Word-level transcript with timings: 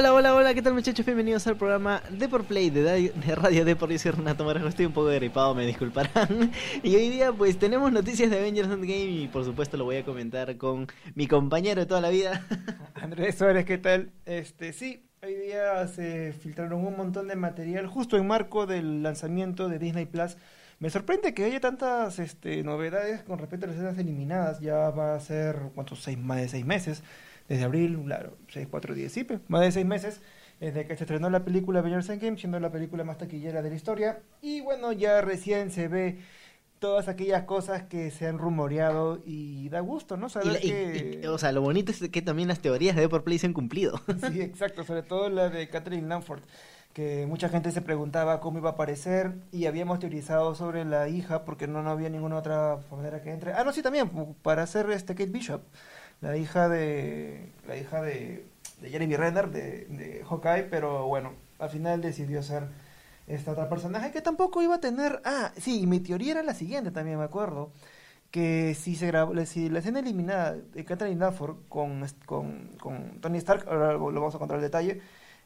Hola, 0.00 0.14
hola, 0.14 0.34
hola, 0.34 0.54
¿qué 0.54 0.62
tal 0.62 0.72
muchachos? 0.72 1.04
Bienvenidos 1.04 1.46
al 1.46 1.58
programa 1.58 2.02
de 2.08 2.26
por 2.26 2.44
Play 2.44 2.70
de, 2.70 3.12
Radio 3.36 3.66
de 3.66 3.76
por 3.76 3.92
Yo 3.92 4.12
Renato 4.12 4.46
Marajo, 4.46 4.66
estoy 4.66 4.86
un 4.86 4.94
poco 4.94 5.08
gripado, 5.08 5.54
me 5.54 5.66
disculparán. 5.66 6.52
Y 6.82 6.96
hoy 6.96 7.10
día 7.10 7.34
pues 7.34 7.58
tenemos 7.58 7.92
noticias 7.92 8.30
de 8.30 8.38
Avengers 8.38 8.70
Endgame 8.70 9.10
y 9.10 9.28
por 9.28 9.44
supuesto 9.44 9.76
lo 9.76 9.84
voy 9.84 9.96
a 9.96 10.04
comentar 10.06 10.56
con 10.56 10.86
mi 11.14 11.26
compañero 11.26 11.82
de 11.82 11.86
toda 11.86 12.00
la 12.00 12.08
vida. 12.08 12.46
Andrés 12.94 13.34
Suárez, 13.36 13.66
¿qué 13.66 13.76
tal? 13.76 14.10
Este, 14.24 14.72
sí, 14.72 15.04
hoy 15.22 15.34
día 15.34 15.86
se 15.86 16.32
filtraron 16.32 16.82
un 16.82 16.96
montón 16.96 17.28
de 17.28 17.36
material 17.36 17.86
justo 17.86 18.16
en 18.16 18.26
marco 18.26 18.64
del 18.64 19.02
lanzamiento 19.02 19.68
de 19.68 19.78
Disney 19.78 20.06
Plus. 20.06 20.38
Me 20.78 20.88
sorprende 20.88 21.34
que 21.34 21.44
haya 21.44 21.60
tantas 21.60 22.18
este, 22.20 22.62
novedades 22.62 23.22
con 23.22 23.38
respecto 23.38 23.66
a 23.66 23.68
las 23.68 23.76
escenas 23.76 23.98
eliminadas. 23.98 24.60
Ya 24.60 24.88
va 24.88 25.14
a 25.14 25.20
ser, 25.20 25.56
¿cuántos? 25.74 26.02
Seis, 26.02 26.16
más 26.16 26.38
de 26.38 26.48
seis 26.48 26.64
meses 26.64 27.02
desde 27.50 27.64
abril, 27.64 28.00
claro, 28.04 28.38
6, 28.48 28.68
4, 28.70 28.94
10, 28.94 29.12
sí, 29.12 29.26
más 29.48 29.62
de 29.62 29.72
6 29.72 29.84
meses 29.84 30.20
desde 30.60 30.86
que 30.86 30.96
se 30.96 31.04
estrenó 31.04 31.30
la 31.30 31.44
película 31.44 31.80
Avengers 31.80 32.08
Endgame, 32.08 32.38
siendo 32.38 32.60
la 32.60 32.70
película 32.70 33.02
más 33.02 33.18
taquillera 33.18 33.60
de 33.60 33.70
la 33.70 33.74
historia. 33.74 34.20
Y 34.40 34.60
bueno, 34.60 34.92
ya 34.92 35.20
recién 35.20 35.70
se 35.70 35.88
ve 35.88 36.18
todas 36.78 37.08
aquellas 37.08 37.44
cosas 37.44 37.82
que 37.84 38.10
se 38.10 38.26
han 38.26 38.38
rumoreado 38.38 39.20
y 39.24 39.68
da 39.70 39.80
gusto, 39.80 40.16
¿no? 40.16 40.28
Saber 40.28 40.60
que... 40.60 41.26
o 41.28 41.38
sea, 41.38 41.50
lo 41.50 41.60
bonito 41.60 41.90
es 41.90 42.08
que 42.10 42.22
también 42.22 42.46
las 42.46 42.60
teorías 42.60 42.94
de 42.94 43.08
Por 43.08 43.24
Play 43.24 43.38
se 43.38 43.46
han 43.46 43.52
cumplido. 43.52 44.00
Sí, 44.30 44.42
exacto, 44.42 44.84
sobre 44.84 45.02
todo 45.02 45.28
la 45.28 45.48
de 45.48 45.68
Catherine 45.68 46.06
Lanford, 46.06 46.42
que 46.92 47.26
mucha 47.26 47.48
gente 47.48 47.72
se 47.72 47.80
preguntaba 47.80 48.38
cómo 48.40 48.58
iba 48.58 48.70
a 48.70 48.72
aparecer 48.74 49.32
y 49.50 49.66
habíamos 49.66 49.98
teorizado 49.98 50.54
sobre 50.54 50.84
la 50.84 51.08
hija 51.08 51.44
porque 51.44 51.66
no, 51.66 51.82
no 51.82 51.90
había 51.90 52.10
ninguna 52.10 52.36
otra 52.36 52.78
manera 52.92 53.22
que 53.22 53.32
entre. 53.32 53.54
Ah, 53.54 53.64
no, 53.64 53.72
sí, 53.72 53.82
también, 53.82 54.08
para 54.42 54.62
hacer 54.62 54.88
este 54.90 55.14
Kate 55.14 55.30
Bishop 55.30 55.62
la 56.20 56.36
hija 56.36 56.68
de 56.68 57.52
la 57.66 57.76
hija 57.76 58.02
de, 58.02 58.46
Jeremy 58.82 59.16
Renner 59.16 59.50
de, 59.50 60.24
Hawkeye, 60.28 60.64
pero 60.64 61.06
bueno, 61.06 61.32
al 61.58 61.70
final 61.70 62.00
decidió 62.00 62.42
ser 62.42 62.68
esta 63.26 63.52
otra 63.52 63.68
personaje 63.68 64.10
que 64.10 64.22
tampoco 64.22 64.62
iba 64.62 64.76
a 64.76 64.80
tener. 64.80 65.20
Ah, 65.24 65.52
sí, 65.56 65.86
mi 65.86 66.00
teoría 66.00 66.32
era 66.32 66.42
la 66.42 66.54
siguiente 66.54 66.90
también, 66.90 67.18
me 67.18 67.24
acuerdo. 67.24 67.70
Que 68.30 68.74
si 68.74 68.94
se 68.96 69.08
grabó, 69.08 69.34
si 69.44 69.68
la 69.68 69.80
escena 69.80 70.00
eliminada 70.00 70.54
de 70.54 70.84
Catherine 70.84 71.24
Dufford 71.24 71.56
con, 71.68 72.06
con, 72.26 72.68
con 72.80 73.20
Tony 73.20 73.38
Stark, 73.38 73.66
ahora 73.68 73.92
lo, 73.92 74.12
vamos 74.12 74.34
a 74.34 74.38
contar 74.38 74.56
el 74.56 74.62
detalle, 74.62 75.00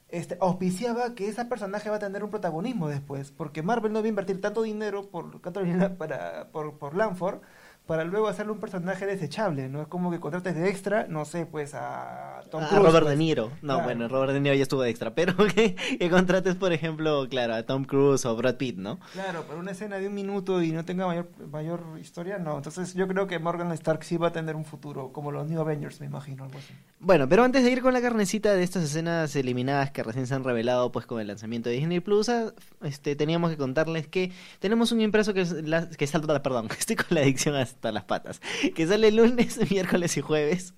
este, 0.09 0.37
auspiciaba 0.41 1.15
que 1.15 1.29
ese 1.29 1.45
personaje 1.47 1.89
va 1.91 1.97
a 1.97 1.99
tener 1.99 2.23
un 2.23 2.31
protagonismo 2.31 2.89
después, 2.89 3.31
porque 3.31 3.63
Marvel 3.63 3.93
no 3.93 4.01
va 4.01 4.07
a 4.07 4.09
invertir 4.09 4.41
tanto 4.41 4.63
dinero 4.63 5.09
por 5.09 5.41
Catherine 5.41 5.91
para, 5.99 6.49
por, 6.53 6.79
por 6.79 6.95
Lanford 6.95 7.41
para 7.87 8.05
luego 8.05 8.29
hacerle 8.29 8.53
un 8.53 8.61
personaje 8.61 9.05
desechable, 9.05 9.69
¿no? 9.69 9.83
Es 9.83 9.89
como 9.89 10.11
que 10.11 10.19
contrates 10.19 10.55
de 10.55 10.71
extra, 10.71 11.07
no 11.09 11.27
sé, 11.27 11.45
pues 11.45 11.75
a 11.75 12.41
Tom 12.51 12.65
Cruise. 12.65 12.83
A 12.83 12.87
Robert 12.87 13.07
De 13.07 13.11
pues. 13.11 13.19
Niro. 13.19 13.51
No, 13.61 13.83
bueno, 13.83 14.09
Robert 14.09 14.33
De 14.33 14.41
Niro 14.41 14.55
ya 14.55 14.63
estuvo 14.63 14.81
de 14.81 14.89
extra, 14.89 15.15
pero 15.15 15.35
que, 15.55 15.77
contrates, 16.11 16.55
por 16.55 16.73
ejemplo, 16.73 17.27
claro, 17.29 17.55
a 17.55 17.63
Tom 17.65 17.85
Cruise 17.85 18.25
o 18.25 18.35
Brad 18.37 18.57
Pitt, 18.57 18.79
¿no? 18.79 18.99
Claro, 19.13 19.45
pero 19.47 19.61
una 19.61 19.73
escena 19.73 19.99
de 19.99 20.09
un 20.09 20.15
minuto 20.15 20.63
y 20.63 20.73
no 20.73 20.85
tenga 20.87 21.07
mayor, 21.07 21.29
mayor 21.51 21.85
historia, 22.01 22.39
no. 22.39 22.57
Entonces 22.57 22.95
yo 22.95 23.07
creo 23.07 23.27
que 23.27 23.39
Morgan 23.39 23.71
Stark 23.73 24.03
sí 24.05 24.17
va 24.17 24.29
a 24.29 24.33
tener 24.33 24.57
un 24.57 24.65
futuro, 24.65 25.13
como 25.13 25.31
los 25.31 25.47
New 25.47 25.61
Avengers, 25.61 26.01
me 26.01 26.07
imagino, 26.07 26.45
algo 26.45 26.59
así. 26.59 26.73
Bueno, 27.01 27.29
pero 27.29 27.45
antes 27.45 27.65
de 27.65 27.71
ir 27.71 27.83
con 27.83 27.93
la 27.93 28.01
carnecita 28.01 28.55
de 28.55 28.63
estas 28.63 28.85
escenas 28.85 29.37
eliminadas 29.37 29.91
que 29.91 30.03
recién 30.03 30.27
se 30.27 30.35
han 30.35 30.43
revelado, 30.43 30.91
pues 30.91 31.05
con 31.05 31.21
el 31.21 31.27
lanzamiento 31.27 31.69
de 31.69 31.77
Disney 31.77 32.01
Plus, 32.01 32.31
ah, 32.31 32.55
este, 32.83 33.15
teníamos 33.15 33.51
que 33.51 33.59
contarles 33.59 34.09
que 34.09 34.33
tenemos 34.59 34.91
un 34.91 35.03
impreso 35.03 35.35
que, 35.35 35.45
la, 35.45 35.91
que 35.91 36.07
salta, 36.07 36.43
perdón, 36.43 36.69
estoy 36.79 36.97
con 36.97 37.09
la 37.11 37.21
adicción 37.21 37.57
hasta 37.57 37.74
las 37.83 38.05
patas, 38.05 38.41
que 38.75 38.87
sale 38.87 39.11
lunes, 39.11 39.59
miércoles 39.71 40.17
y 40.17 40.21
jueves. 40.21 40.75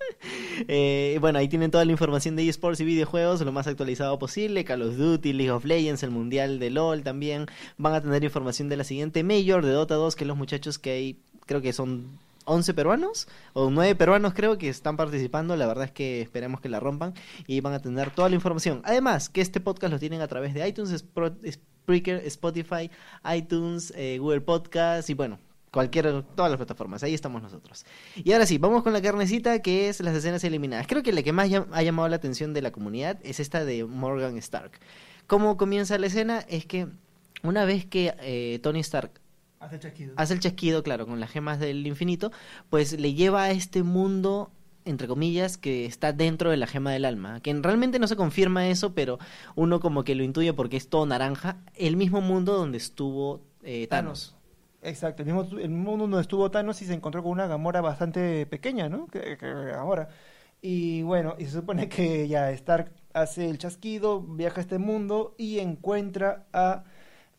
Eh, 0.69 1.19
bueno, 1.21 1.39
ahí 1.39 1.49
tienen 1.49 1.71
toda 1.71 1.85
la 1.85 1.93
información 1.93 2.37
de 2.37 2.49
eSports 2.49 2.81
y 2.81 2.85
videojuegos, 2.85 3.41
lo 3.43 3.53
más 3.53 3.67
actualizado 3.67 4.19
posible, 4.19 4.65
Call 4.65 4.83
of 4.83 4.97
Duty, 4.97 5.33
League 5.33 5.51
of 5.51 5.65
Legends, 5.65 6.03
el 6.03 6.11
Mundial 6.11 6.59
de 6.59 6.71
LOL 6.71 7.03
también. 7.03 7.47
Van 7.79 7.95
a 7.95 8.01
tener 8.01 8.25
información 8.25 8.69
de 8.69 8.77
la 8.77 8.85
siguiente 8.85 9.23
Major, 9.23 9.65
de 9.65 9.73
Dota 9.73 9.95
2, 9.95 10.17
que 10.17 10.25
los 10.25 10.37
muchachos 10.37 10.79
que 10.79 10.91
hay, 10.91 11.21
creo 11.47 11.61
que 11.61 11.73
son 11.73 12.19
11 12.47 12.75
peruanos 12.75 13.29
o 13.53 13.71
9 13.71 13.95
peruanos 13.97 14.33
creo 14.33 14.57
que 14.57 14.69
están 14.69 14.97
participando. 14.97 15.57
La 15.57 15.67
verdad 15.67 15.85
es 15.85 15.93
que 15.93 16.23
esperemos 16.23 16.61
que 16.61 16.69
la 16.69 16.81
rompan 16.81 17.13
y 17.47 17.61
van 17.61 17.75
a 17.75 17.81
tener 17.81 18.11
toda 18.11 18.29
la 18.29 18.35
información. 18.35 18.81
Además, 18.85 19.29
que 19.29 19.41
este 19.41 19.61
podcast 19.61 19.93
lo 19.93 19.99
tienen 19.99 20.21
a 20.21 20.29
través 20.29 20.55
de 20.55 20.67
iTunes, 20.67 21.05
Spreaker, 21.87 22.23
Spotify, 22.27 22.91
iTunes, 23.35 23.93
eh, 23.97 24.19
Google 24.19 24.41
Podcast 24.41 25.11
y 25.11 25.15
bueno, 25.15 25.39
cualquier, 25.77 26.23
todas 26.35 26.51
las 26.51 26.57
plataformas, 26.57 27.03
ahí 27.03 27.13
estamos 27.13 27.43
nosotros. 27.43 27.85
Y 28.15 28.33
ahora 28.33 28.47
sí, 28.47 28.57
vamos 28.57 28.83
con 28.83 28.95
la 28.95 29.03
carnecita 29.03 29.61
que 29.61 29.91
es 29.91 30.01
las 30.01 30.17
escenas 30.17 30.43
eliminadas. 30.43 30.87
Creo 30.87 31.03
que 31.03 31.13
la 31.13 31.23
que 31.23 31.35
más 31.35 31.51
ha 31.53 31.83
llamado 31.83 32.09
la 32.09 32.17
atención 32.17 32.55
de 32.55 32.63
la 32.63 32.71
comunidad 32.71 33.19
es 33.23 33.41
esta 33.41 33.63
de 33.67 33.85
Morgan 33.85 34.39
Stark. 34.39 34.73
¿Cómo 35.27 35.59
comienza 35.59 35.99
la 35.99 36.07
escena? 36.07 36.39
Es 36.49 36.65
que 36.65 36.89
una 37.43 37.67
vez 37.67 37.85
que 37.85 38.15
eh, 38.21 38.59
Tony 38.63 38.81
Stark 38.81 39.21
Hace 39.61 39.75
el 39.75 39.81
chasquido. 39.83 40.15
Hace 40.17 40.33
el 40.33 40.41
chasquido, 40.41 40.83
claro, 40.83 41.07
con 41.07 41.21
las 41.21 41.31
gemas 41.31 41.61
del 41.61 41.87
infinito, 41.87 42.33
pues 42.71 42.99
le 42.99 43.13
lleva 43.13 43.43
a 43.45 43.51
este 43.51 43.83
mundo 43.83 44.51
entre 44.87 45.09
comillas, 45.09 45.59
que 45.59 45.85
está 45.85 46.13
dentro 46.13 46.51
de 46.51 46.57
la 46.57 46.69
gema 46.69 46.93
del 46.93 47.05
alma. 47.05 47.41
Que 47.41 47.53
realmente 47.53 47.99
no 47.99 48.07
se 48.07 48.15
confirma 48.15 48.69
eso, 48.69 48.95
pero 48.95 49.19
uno 49.57 49.81
como 49.81 50.05
que 50.05 50.15
lo 50.15 50.23
intuye 50.23 50.53
porque 50.53 50.77
es 50.77 50.89
todo 50.89 51.05
naranja. 51.05 51.57
El 51.75 51.97
mismo 51.97 52.21
mundo 52.21 52.53
donde 52.57 52.79
estuvo 52.79 53.43
eh, 53.65 53.89
Thanos. 53.89 54.36
Exacto, 54.83 55.23
el 55.23 55.27
mismo 55.27 55.59
el 55.59 55.71
mundo 55.71 56.07
donde 56.07 56.21
estuvo 56.21 56.51
Thanos 56.51 56.81
y 56.83 56.85
se 56.85 56.95
encontró 56.95 57.23
con 57.23 57.33
una 57.33 57.47
Gamora 57.47 57.81
bastante 57.81 58.47
pequeña, 58.47 58.89
¿no? 58.89 59.07
Que, 59.09 59.37
ahora. 59.75 60.09
Y 60.63 61.03
bueno, 61.03 61.35
y 61.39 61.45
se 61.45 61.53
supone 61.53 61.89
que 61.89 62.29
ya 62.29 62.51
Stark 62.53 62.91
hace 63.13 63.49
el 63.49 63.59
chasquido, 63.59 64.21
viaja 64.21 64.61
a 64.61 64.63
este 64.63 64.79
mundo 64.79 65.35
y 65.39 65.59
encuentra 65.59 66.47
a 66.53 66.85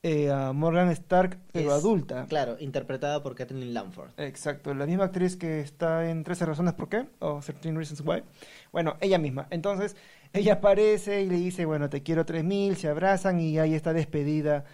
eh, 0.04 0.32
a 0.32 0.54
Morgan 0.54 0.90
Stark, 0.92 1.40
pero 1.52 1.74
adulta. 1.74 2.28
Claro, 2.30 2.56
interpretada 2.60 3.24
por 3.24 3.36
Kathleen 3.36 3.74
Lanford. 3.74 4.12
Exacto, 4.18 4.74
la 4.74 4.86
misma 4.86 5.06
actriz 5.06 5.36
que 5.36 5.60
está 5.60 6.10
en 6.10 6.24
13 6.24 6.46
razones 6.46 6.74
por 6.76 6.88
qué, 6.88 7.08
o 7.20 7.42
13 7.42 7.72
Reasons 7.74 8.02
Why. 8.06 8.24
Bueno, 8.72 8.96
ella 9.02 9.18
misma. 9.18 9.48
Entonces, 9.50 9.96
ella 10.34 10.54
aparece 10.54 11.24
y 11.24 11.28
le 11.28 11.36
dice, 11.36 11.66
bueno, 11.66 11.90
te 11.90 12.04
quiero 12.04 12.26
3000, 12.26 12.78
se 12.78 12.88
abrazan 12.88 13.40
y 13.40 13.58
hay 13.58 13.74
esta 13.74 13.92
despedida 13.92 14.66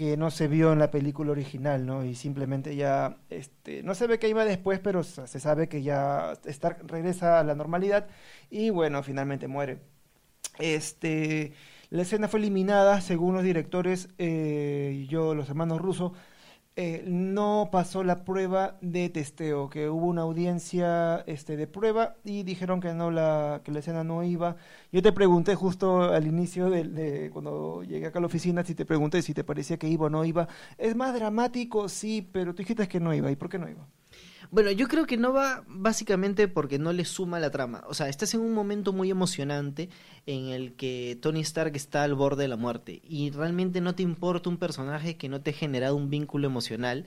que 0.00 0.16
no 0.16 0.30
se 0.30 0.48
vio 0.48 0.72
en 0.72 0.78
la 0.78 0.90
película 0.90 1.32
original, 1.32 1.84
¿no? 1.84 2.06
Y 2.06 2.14
simplemente 2.14 2.74
ya, 2.74 3.18
este, 3.28 3.82
no 3.82 3.94
se 3.94 4.06
ve 4.06 4.18
qué 4.18 4.30
iba 4.30 4.46
después, 4.46 4.80
pero 4.80 5.02
se 5.02 5.40
sabe 5.40 5.68
que 5.68 5.82
ya 5.82 6.32
Stark 6.46 6.86
regresa 6.86 7.38
a 7.38 7.44
la 7.44 7.54
normalidad 7.54 8.08
y 8.48 8.70
bueno, 8.70 9.02
finalmente 9.02 9.46
muere. 9.46 9.82
Este, 10.58 11.52
la 11.90 12.00
escena 12.00 12.28
fue 12.28 12.40
eliminada, 12.40 13.02
según 13.02 13.34
los 13.34 13.44
directores, 13.44 14.08
eh, 14.16 15.06
yo, 15.10 15.34
los 15.34 15.50
hermanos 15.50 15.82
rusos, 15.82 16.12
eh, 16.82 17.04
no 17.06 17.68
pasó 17.70 18.02
la 18.04 18.24
prueba 18.24 18.78
de 18.80 19.10
testeo, 19.10 19.68
que 19.68 19.90
hubo 19.90 20.06
una 20.06 20.22
audiencia 20.22 21.22
este, 21.26 21.58
de 21.58 21.66
prueba 21.66 22.16
y 22.24 22.42
dijeron 22.42 22.80
que 22.80 22.94
no 22.94 23.10
la, 23.10 23.60
que 23.62 23.70
la 23.70 23.80
escena 23.80 24.02
no 24.02 24.24
iba. 24.24 24.56
Yo 24.90 25.02
te 25.02 25.12
pregunté 25.12 25.54
justo 25.54 26.04
al 26.04 26.26
inicio 26.26 26.70
de, 26.70 27.28
cuando 27.34 27.82
llegué 27.82 28.06
acá 28.06 28.18
a 28.18 28.22
la 28.22 28.28
oficina, 28.28 28.64
si 28.64 28.74
te 28.74 28.86
pregunté 28.86 29.20
si 29.20 29.34
te 29.34 29.44
parecía 29.44 29.78
que 29.78 29.88
iba 29.88 30.06
o 30.06 30.08
no 30.08 30.24
iba. 30.24 30.48
Es 30.78 30.96
más 30.96 31.12
dramático, 31.12 31.86
sí, 31.90 32.26
pero 32.32 32.54
tú 32.54 32.62
dijiste 32.62 32.88
que 32.88 32.98
no 32.98 33.12
iba. 33.12 33.30
¿Y 33.30 33.36
por 33.36 33.50
qué 33.50 33.58
no 33.58 33.68
iba? 33.68 33.86
Bueno, 34.52 34.72
yo 34.72 34.88
creo 34.88 35.06
que 35.06 35.16
no 35.16 35.32
va 35.32 35.62
básicamente 35.68 36.48
porque 36.48 36.80
no 36.80 36.92
le 36.92 37.04
suma 37.04 37.38
la 37.38 37.50
trama. 37.50 37.84
O 37.86 37.94
sea, 37.94 38.08
estás 38.08 38.34
en 38.34 38.40
un 38.40 38.52
momento 38.52 38.92
muy 38.92 39.08
emocionante 39.08 39.88
en 40.26 40.48
el 40.48 40.74
que 40.74 41.16
Tony 41.22 41.40
Stark 41.40 41.76
está 41.76 42.02
al 42.02 42.14
borde 42.14 42.42
de 42.42 42.48
la 42.48 42.56
muerte 42.56 43.00
y 43.04 43.30
realmente 43.30 43.80
no 43.80 43.94
te 43.94 44.02
importa 44.02 44.50
un 44.50 44.56
personaje 44.56 45.16
que 45.16 45.28
no 45.28 45.40
te 45.40 45.50
ha 45.50 45.54
generado 45.54 45.94
un 45.94 46.10
vínculo 46.10 46.48
emocional 46.48 47.06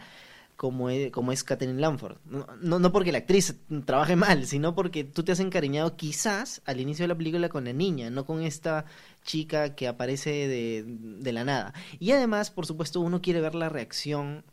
como 0.55 0.89
es, 0.89 1.11
como 1.11 1.33
es 1.33 1.43
Catherine 1.43 1.81
Lanford. 1.81 2.17
No, 2.61 2.79
no, 2.79 2.91
porque 2.93 3.11
la 3.11 3.17
actriz 3.17 3.55
trabaje 3.85 4.15
mal, 4.15 4.45
sino 4.45 4.73
porque 4.73 5.03
tú 5.03 5.23
te 5.23 5.33
has 5.33 5.39
encariñado 5.41 5.97
quizás 5.97 6.61
al 6.65 6.79
inicio 6.79 7.03
de 7.03 7.09
la 7.09 7.17
película 7.17 7.49
con 7.49 7.65
la 7.65 7.73
niña, 7.73 8.09
no 8.09 8.25
con 8.25 8.41
esta 8.41 8.85
chica 9.23 9.75
que 9.75 9.89
aparece 9.89 10.29
de, 10.47 10.85
de 10.87 11.33
la 11.33 11.43
nada. 11.43 11.73
Y 11.99 12.11
además, 12.11 12.51
por 12.51 12.65
supuesto, 12.65 13.01
uno 13.01 13.21
quiere 13.21 13.41
ver 13.41 13.55
la 13.55 13.67
reacción 13.67 14.45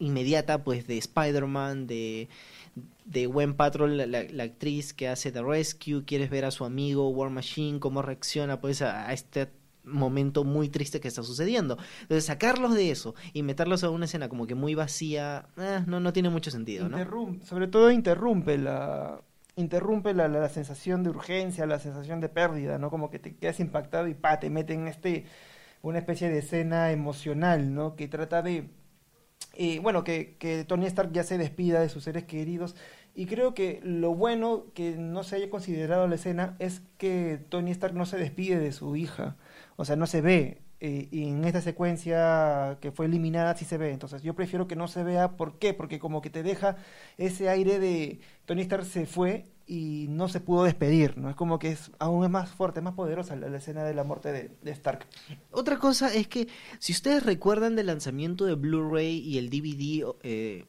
inmediata 0.00 0.64
pues 0.64 0.86
de 0.88 0.98
Spider-Man, 0.98 1.86
de, 1.86 2.28
de 3.04 3.26
Gwen 3.26 3.54
Patrol, 3.54 4.10
la, 4.10 4.42
actriz 4.42 4.92
que 4.92 5.08
hace 5.08 5.30
The 5.30 5.42
Rescue, 5.42 6.04
quieres 6.04 6.30
ver 6.30 6.44
a 6.44 6.50
su 6.50 6.64
amigo 6.64 7.08
War 7.10 7.30
Machine, 7.30 7.78
cómo 7.78 8.02
reacciona 8.02 8.60
pues 8.60 8.82
a, 8.82 9.12
este 9.12 9.48
momento 9.84 10.44
muy 10.44 10.68
triste 10.68 11.00
que 11.00 11.08
está 11.08 11.22
sucediendo. 11.22 11.78
Entonces 12.02 12.24
sacarlos 12.24 12.74
de 12.74 12.90
eso 12.90 13.14
y 13.32 13.42
meterlos 13.42 13.84
a 13.84 13.90
una 13.90 14.06
escena 14.06 14.28
como 14.28 14.46
que 14.46 14.54
muy 14.54 14.74
vacía, 14.74 15.46
eh, 15.56 15.82
no, 15.86 16.00
no 16.00 16.12
tiene 16.12 16.30
mucho 16.30 16.50
sentido, 16.50 16.88
¿no? 16.88 16.98
Sobre 17.44 17.68
todo 17.68 17.90
interrumpe 17.90 18.58
la 18.58 19.20
interrumpe 19.56 20.14
la, 20.14 20.28
la, 20.28 20.48
sensación 20.48 21.02
de 21.02 21.10
urgencia, 21.10 21.66
la 21.66 21.78
sensación 21.78 22.20
de 22.20 22.28
pérdida, 22.28 22.78
¿no? 22.78 22.88
Como 22.88 23.10
que 23.10 23.18
te 23.18 23.34
quedas 23.34 23.60
impactado 23.60 24.06
y 24.08 24.14
pa, 24.14 24.40
te 24.40 24.48
meten 24.48 24.86
este 24.86 25.26
una 25.82 25.98
especie 25.98 26.28
de 26.28 26.38
escena 26.38 26.92
emocional, 26.92 27.74
¿no? 27.74 27.96
Que 27.96 28.08
trata 28.08 28.42
de 28.42 28.70
y 29.54 29.78
bueno, 29.78 30.04
que, 30.04 30.36
que, 30.38 30.64
Tony 30.64 30.86
Stark 30.86 31.12
ya 31.12 31.24
se 31.24 31.38
despida 31.38 31.80
de 31.80 31.88
sus 31.88 32.04
seres 32.04 32.24
queridos 32.24 32.76
Y 33.14 33.26
creo 33.26 33.54
que 33.54 33.80
lo 33.82 34.14
bueno 34.14 34.66
que 34.74 34.92
no 34.96 35.22
se 35.24 35.36
haya 35.36 35.50
considerado 35.50 36.06
la 36.08 36.14
escena 36.14 36.56
es 36.58 36.82
que 36.98 37.38
Tony 37.48 37.70
Stark 37.72 37.94
no 37.94 38.06
se 38.06 38.16
despide 38.18 38.58
de 38.58 38.72
su 38.72 38.96
hija. 38.96 39.36
O 39.76 39.84
sea, 39.84 39.96
no 39.96 40.06
se 40.06 40.20
ve. 40.20 40.62
eh, 40.80 41.08
y 41.10 41.28
en 41.28 41.44
esta 41.44 41.60
secuencia 41.60 42.78
que 42.80 42.90
fue 42.92 43.06
eliminada 43.06 43.54
sí 43.56 43.64
se 43.64 43.76
ve. 43.78 43.92
Entonces 43.92 44.22
yo 44.22 44.34
prefiero 44.34 44.66
que 44.68 44.76
no 44.76 44.88
se 44.88 45.02
vea. 45.04 45.32
¿Por 45.36 45.58
qué? 45.58 45.74
Porque 45.74 45.98
como 45.98 46.22
que 46.22 46.30
te 46.30 46.42
deja 46.42 46.76
ese 47.18 47.48
aire 47.50 47.78
de 47.80 48.20
Tony 48.46 48.62
Stark 48.62 48.84
se 48.86 49.06
fue 49.06 49.46
y 49.70 50.08
no 50.08 50.28
se 50.28 50.40
pudo 50.40 50.64
despedir. 50.64 51.16
¿no? 51.16 51.30
Es 51.30 51.36
como 51.36 51.60
que 51.60 51.70
es 51.70 51.92
aún 52.00 52.24
es 52.24 52.30
más 52.30 52.50
fuerte, 52.50 52.80
más 52.80 52.94
poderosa 52.94 53.36
la, 53.36 53.56
escena 53.56 53.84
de 53.84 53.94
la 53.94 54.02
muerte 54.02 54.50
de, 54.60 54.70
Stark. 54.72 55.06
Otra 55.52 55.78
cosa 55.78 56.12
es 56.12 56.26
que 56.26 56.48
si 56.80 56.92
ustedes 56.92 57.22
recuerdan 57.22 57.76
del 57.76 57.86
lanzamiento 57.86 58.46
de 58.46 58.54
Blu-ray 58.54 59.18
y 59.18 59.38
el 59.38 59.48
DVD, 59.48 60.12
eh, 60.24 60.64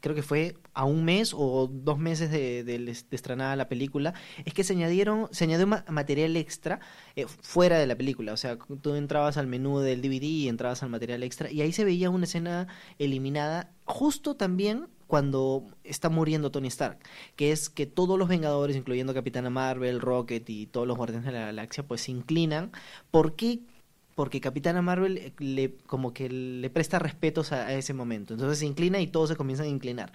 creo 0.00 0.14
que 0.14 0.22
fue 0.22 0.58
a 0.74 0.84
un 0.84 1.06
mes 1.06 1.32
o 1.34 1.70
dos 1.72 1.98
meses 1.98 2.30
de, 2.30 2.64
de, 2.64 2.90
estrenada 3.10 3.56
la 3.56 3.68
película, 3.68 4.12
es 4.44 4.52
que 4.52 4.62
se 4.62 4.74
añadieron, 4.74 5.28
se 5.30 5.44
añadió 5.44 5.66
ma- 5.66 5.86
material 5.88 6.36
extra 6.36 6.80
eh, 7.16 7.24
fuera 7.26 7.78
de 7.78 7.86
la 7.86 7.96
película. 7.96 8.34
O 8.34 8.36
sea, 8.36 8.58
tú 8.58 8.94
entrabas 8.94 9.38
al 9.38 9.46
menú 9.46 9.78
del 9.78 10.02
DVD 10.02 10.24
y 10.24 10.48
entrabas 10.48 10.82
al 10.82 10.90
material 10.90 11.22
extra 11.22 11.50
y 11.50 11.62
ahí 11.62 11.72
se 11.72 11.86
veía 11.86 12.10
una 12.10 12.24
escena 12.24 12.68
eliminada 12.98 13.72
justo 13.86 14.36
también 14.36 14.88
cuando 15.06 15.64
está 15.84 16.08
muriendo 16.08 16.50
Tony 16.50 16.68
Stark, 16.68 16.98
que 17.36 17.52
es 17.52 17.68
que 17.70 17.86
todos 17.86 18.18
los 18.18 18.28
Vengadores, 18.28 18.76
incluyendo 18.76 19.14
Capitana 19.14 19.50
Marvel, 19.50 20.00
Rocket 20.00 20.48
y 20.48 20.66
todos 20.66 20.86
los 20.86 20.96
Guardianes 20.96 21.26
de 21.26 21.32
la 21.32 21.46
Galaxia, 21.46 21.86
pues 21.86 22.02
se 22.02 22.12
inclinan. 22.12 22.72
¿Por 23.10 23.34
qué? 23.36 23.60
Porque 24.14 24.40
Capitana 24.40 24.82
Marvel 24.82 25.18
eh, 25.18 25.32
le 25.38 25.74
como 25.86 26.12
que 26.14 26.28
le 26.28 26.70
presta 26.70 26.98
respetos 26.98 27.52
a, 27.52 27.66
a 27.66 27.74
ese 27.74 27.94
momento. 27.94 28.34
Entonces 28.34 28.58
se 28.58 28.66
inclina 28.66 29.00
y 29.00 29.06
todos 29.08 29.28
se 29.30 29.36
comienzan 29.36 29.66
a 29.66 29.70
inclinar. 29.70 30.12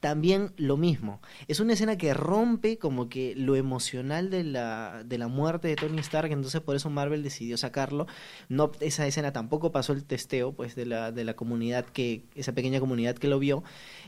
También 0.00 0.52
lo 0.56 0.76
mismo. 0.78 1.20
Es 1.46 1.60
una 1.60 1.74
escena 1.74 1.98
que 1.98 2.14
rompe 2.14 2.78
como 2.78 3.08
que 3.08 3.34
lo 3.36 3.54
emocional 3.54 4.30
de 4.30 4.44
la, 4.44 5.02
de 5.04 5.18
la 5.18 5.28
muerte 5.28 5.68
de 5.68 5.76
Tony 5.76 5.98
Stark, 5.98 6.32
entonces 6.32 6.60
por 6.62 6.74
eso 6.74 6.88
Marvel 6.88 7.22
decidió 7.22 7.58
sacarlo. 7.58 8.06
No, 8.48 8.72
esa 8.80 9.06
escena 9.06 9.32
tampoco 9.32 9.72
pasó 9.72 9.92
el 9.92 10.04
testeo 10.04 10.52
pues 10.52 10.74
de 10.74 10.86
la, 10.86 11.12
de 11.12 11.24
la 11.24 11.34
comunidad 11.34 11.84
que, 11.84 12.24
esa 12.34 12.52
pequeña 12.52 12.80
comunidad 12.80 13.16
que 13.16 13.28
lo 13.28 13.38
vio. 13.38 13.62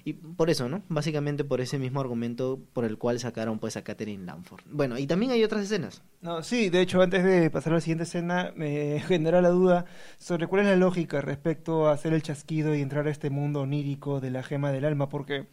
Y 0.05 0.15
por 0.15 0.51
eso, 0.51 0.69
¿no? 0.69 0.83
Básicamente 0.89 1.45
por 1.45 1.61
ese 1.61 1.79
mismo 1.79 2.01
argumento 2.01 2.59
por 2.73 2.85
el 2.85 2.97
cual 2.97 3.21
sacaron 3.21 3.59
pues 3.59 3.77
a 3.77 3.85
Catherine 3.85 4.25
Lanford. 4.25 4.63
Bueno, 4.71 4.99
y 4.99 5.07
también 5.07 5.33
hay 5.33 5.45
otras 5.45 5.65
escenas. 5.65 6.03
No, 6.23 6.43
sí, 6.43 6.71
de 6.71 6.81
hecho, 6.81 7.03
antes 7.03 7.25
de 7.25 7.51
pasar 7.51 7.73
a 7.73 7.77
la 7.77 7.81
siguiente 7.81 8.05
escena, 8.05 8.53
me 8.57 9.01
genera 9.07 9.43
la 9.43 9.51
duda 9.51 9.85
sobre 10.19 10.47
cuál 10.47 10.63
es 10.63 10.69
la 10.69 10.77
lógica 10.77 11.21
respecto 11.21 11.89
a 11.89 11.93
hacer 11.93 12.13
el 12.13 12.23
chasquido 12.23 12.75
y 12.75 12.81
entrar 12.81 13.07
a 13.09 13.11
este 13.11 13.29
mundo 13.29 13.61
onírico 13.61 14.21
de 14.21 14.31
la 14.31 14.43
gema 14.43 14.71
del 14.71 14.85
alma, 14.85 15.09
porque, 15.09 15.47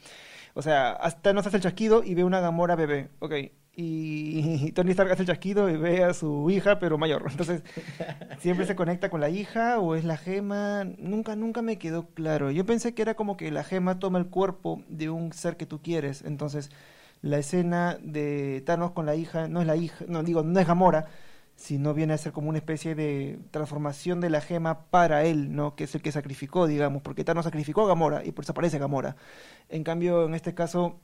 o 0.54 0.62
sea, 0.62 0.92
hasta 0.92 1.34
no 1.34 1.42
se 1.42 1.50
hace 1.50 1.57
el 1.57 1.63
chasquido 1.63 2.04
y 2.04 2.13
ve 2.16 2.24
una 2.24 2.40
Gamora 2.40 2.75
bebé, 2.75 3.10
ok, 3.19 3.34
y 3.81 4.72
Tony 4.74 4.92
Stark 4.92 5.12
hace 5.12 5.22
el 5.22 5.28
chasquido 5.28 5.69
y 5.69 5.78
ve 5.78 6.04
a 6.04 6.13
su 6.13 6.50
hija, 6.50 6.80
pero 6.80 6.98
mayor, 6.98 7.24
entonces, 7.31 7.63
¿siempre 8.40 8.66
se 8.66 8.75
conecta 8.75 9.10
con 9.10 9.22
la 9.22 9.30
hija 9.30 9.80
o 9.80 9.96
es 9.96 10.04
la 10.04 10.18
gema? 10.18 10.84
Nunca, 10.98 11.36
nunca 11.38 11.62
me 11.62 11.78
quedó 11.78 12.07
claro. 12.10 12.51
Yo 12.51 12.66
pensé 12.66 12.94
que 12.94 13.01
era 13.01 13.16
como 13.16 13.38
que 13.38 13.51
la 13.51 13.63
gema 13.63 14.00
toma 14.00 14.19
el 14.19 14.28
cuerpo 14.28 14.84
de 14.90 15.10
un 15.10 15.31
ser 15.31 15.56
que 15.56 15.66
tú 15.66 15.81
quieres, 15.81 16.24
entonces 16.24 16.72
la 17.22 17.38
escena 17.38 17.98
de 18.01 18.62
Thanos 18.66 18.92
con 18.92 19.06
la 19.06 19.16
hija 19.16 19.48
no 19.48 19.62
es 19.62 19.68
la 19.68 19.78
hija, 19.78 20.06
no 20.07 20.24
digo, 20.24 20.44
no 20.44 20.60
es 20.60 20.68
Gamora, 20.68 21.07
sino 21.60 21.94
viene 21.94 22.14
a 22.14 22.18
ser 22.18 22.32
como 22.32 22.48
una 22.48 22.58
especie 22.58 22.96
de 22.96 23.38
transformación 23.52 24.22
de 24.22 24.30
la 24.30 24.40
gema 24.40 24.86
para 24.86 25.26
él, 25.26 25.54
¿no? 25.54 25.76
Que 25.76 25.84
es 25.84 25.94
el 25.94 26.02
que 26.02 26.14
sacrificó, 26.14 26.68
digamos, 26.68 27.02
porque 27.02 27.26
Thanos 27.26 27.44
sacrificó 27.44 27.84
a 27.84 27.88
Gamora 27.90 28.24
y 28.24 28.32
por 28.32 28.46
eso 28.46 28.54
aparece 28.54 28.80
Gamora. 28.80 29.18
En 29.68 29.84
cambio, 29.84 30.26
en 30.26 30.36
este 30.36 30.54
caso, 30.54 31.02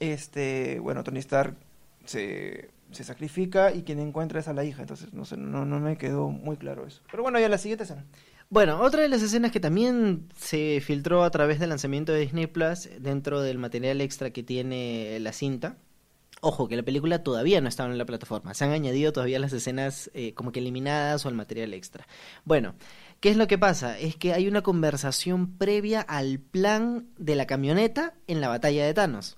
este, 0.00 0.80
bueno, 0.80 1.04
Tony 1.04 1.20
Stark 1.20 1.54
se, 2.04 2.70
se 2.90 3.04
sacrifica 3.04 3.72
y 3.72 3.84
quien 3.84 4.00
encuentra 4.00 4.40
es 4.40 4.48
a 4.48 4.54
la 4.54 4.64
hija, 4.64 4.82
entonces 4.82 5.12
no 5.12 5.24
sé, 5.24 5.36
no, 5.36 5.64
no 5.64 5.78
me 5.78 5.96
quedó 5.96 6.30
muy 6.30 6.56
claro 6.56 6.84
eso. 6.84 7.02
Pero 7.08 7.22
bueno, 7.22 7.38
ya 7.38 7.48
la 7.48 7.58
siguiente 7.58 7.84
escena. 7.84 8.04
Bueno, 8.48 8.80
otra 8.80 9.02
de 9.02 9.08
las 9.08 9.22
escenas 9.22 9.52
que 9.52 9.60
también 9.60 10.28
se 10.36 10.80
filtró 10.84 11.22
a 11.22 11.30
través 11.30 11.60
del 11.60 11.68
lanzamiento 11.68 12.12
de 12.12 12.22
Disney 12.22 12.48
Plus 12.48 12.88
dentro 12.98 13.40
del 13.40 13.58
material 13.58 14.00
extra 14.00 14.30
que 14.30 14.42
tiene 14.42 15.20
la 15.20 15.32
cinta. 15.32 15.76
Ojo, 16.42 16.68
que 16.68 16.76
la 16.76 16.82
película 16.82 17.22
todavía 17.22 17.60
no 17.60 17.68
estaba 17.68 17.90
en 17.90 17.98
la 17.98 18.06
plataforma. 18.06 18.54
Se 18.54 18.64
han 18.64 18.70
añadido 18.70 19.12
todavía 19.12 19.38
las 19.38 19.52
escenas 19.52 20.10
eh, 20.14 20.32
como 20.32 20.52
que 20.52 20.60
eliminadas 20.60 21.26
o 21.26 21.28
el 21.28 21.34
material 21.34 21.74
extra. 21.74 22.06
Bueno, 22.44 22.74
¿qué 23.20 23.28
es 23.28 23.36
lo 23.36 23.46
que 23.46 23.58
pasa? 23.58 23.98
Es 23.98 24.16
que 24.16 24.32
hay 24.32 24.48
una 24.48 24.62
conversación 24.62 25.58
previa 25.58 26.00
al 26.00 26.38
plan 26.38 27.08
de 27.18 27.34
la 27.34 27.46
camioneta 27.46 28.14
en 28.26 28.40
la 28.40 28.48
batalla 28.48 28.86
de 28.86 28.94
Thanos. 28.94 29.36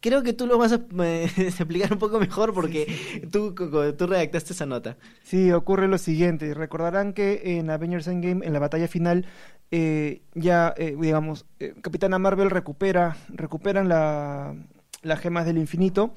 Creo 0.00 0.22
que 0.22 0.32
tú 0.32 0.46
lo 0.46 0.56
vas 0.56 0.72
a 0.72 0.76
eh, 1.04 1.30
explicar 1.36 1.92
un 1.92 1.98
poco 1.98 2.18
mejor 2.18 2.54
porque 2.54 2.86
tú, 3.30 3.54
tú 3.54 4.06
redactaste 4.06 4.54
esa 4.54 4.64
nota. 4.64 4.96
Sí, 5.24 5.52
ocurre 5.52 5.86
lo 5.86 5.98
siguiente. 5.98 6.54
Recordarán 6.54 7.12
que 7.12 7.58
en 7.58 7.68
Avengers 7.68 8.06
Endgame, 8.06 8.46
en 8.46 8.54
la 8.54 8.58
batalla 8.58 8.88
final, 8.88 9.26
eh, 9.70 10.22
ya, 10.34 10.72
eh, 10.78 10.96
digamos, 10.98 11.44
Capitana 11.82 12.18
Marvel 12.18 12.48
recupera, 12.48 13.18
recuperan 13.28 13.90
la, 13.90 14.54
las 15.02 15.20
gemas 15.20 15.46
del 15.46 15.58
infinito 15.58 16.14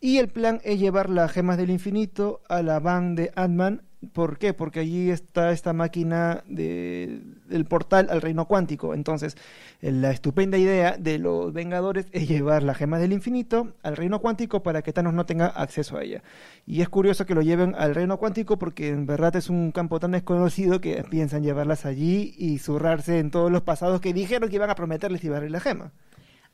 y 0.00 0.18
el 0.18 0.28
plan 0.28 0.60
es 0.64 0.78
llevar 0.78 1.10
las 1.10 1.30
gemas 1.30 1.58
del 1.58 1.70
infinito 1.70 2.40
a 2.48 2.62
la 2.62 2.80
van 2.80 3.14
de 3.14 3.32
Ant-Man. 3.34 3.82
¿Por 4.14 4.38
qué? 4.38 4.54
Porque 4.54 4.80
allí 4.80 5.10
está 5.10 5.52
esta 5.52 5.74
máquina 5.74 6.42
de, 6.46 7.20
del 7.48 7.66
portal 7.66 8.06
al 8.08 8.22
reino 8.22 8.46
cuántico. 8.46 8.94
Entonces, 8.94 9.36
la 9.82 10.10
estupenda 10.10 10.56
idea 10.56 10.96
de 10.98 11.18
los 11.18 11.52
Vengadores 11.52 12.06
es 12.12 12.26
llevar 12.26 12.62
las 12.62 12.78
gemas 12.78 13.00
del 13.00 13.12
infinito 13.12 13.74
al 13.82 13.98
reino 13.98 14.20
cuántico 14.20 14.62
para 14.62 14.80
que 14.80 14.94
Thanos 14.94 15.12
no 15.12 15.26
tenga 15.26 15.48
acceso 15.48 15.98
a 15.98 16.02
ella. 16.02 16.22
Y 16.64 16.80
es 16.80 16.88
curioso 16.88 17.26
que 17.26 17.34
lo 17.34 17.42
lleven 17.42 17.74
al 17.76 17.94
reino 17.94 18.16
cuántico 18.16 18.58
porque 18.58 18.88
en 18.88 19.04
verdad 19.04 19.36
es 19.36 19.50
un 19.50 19.70
campo 19.70 20.00
tan 20.00 20.12
desconocido 20.12 20.80
que 20.80 21.04
piensan 21.10 21.42
llevarlas 21.42 21.84
allí 21.84 22.34
y 22.38 22.56
zurrarse 22.56 23.18
en 23.18 23.30
todos 23.30 23.52
los 23.52 23.60
pasados 23.60 24.00
que 24.00 24.14
dijeron 24.14 24.48
que 24.48 24.56
iban 24.56 24.70
a 24.70 24.76
prometerles 24.76 25.20
llevarle 25.20 25.50
la 25.50 25.60
gema. 25.60 25.92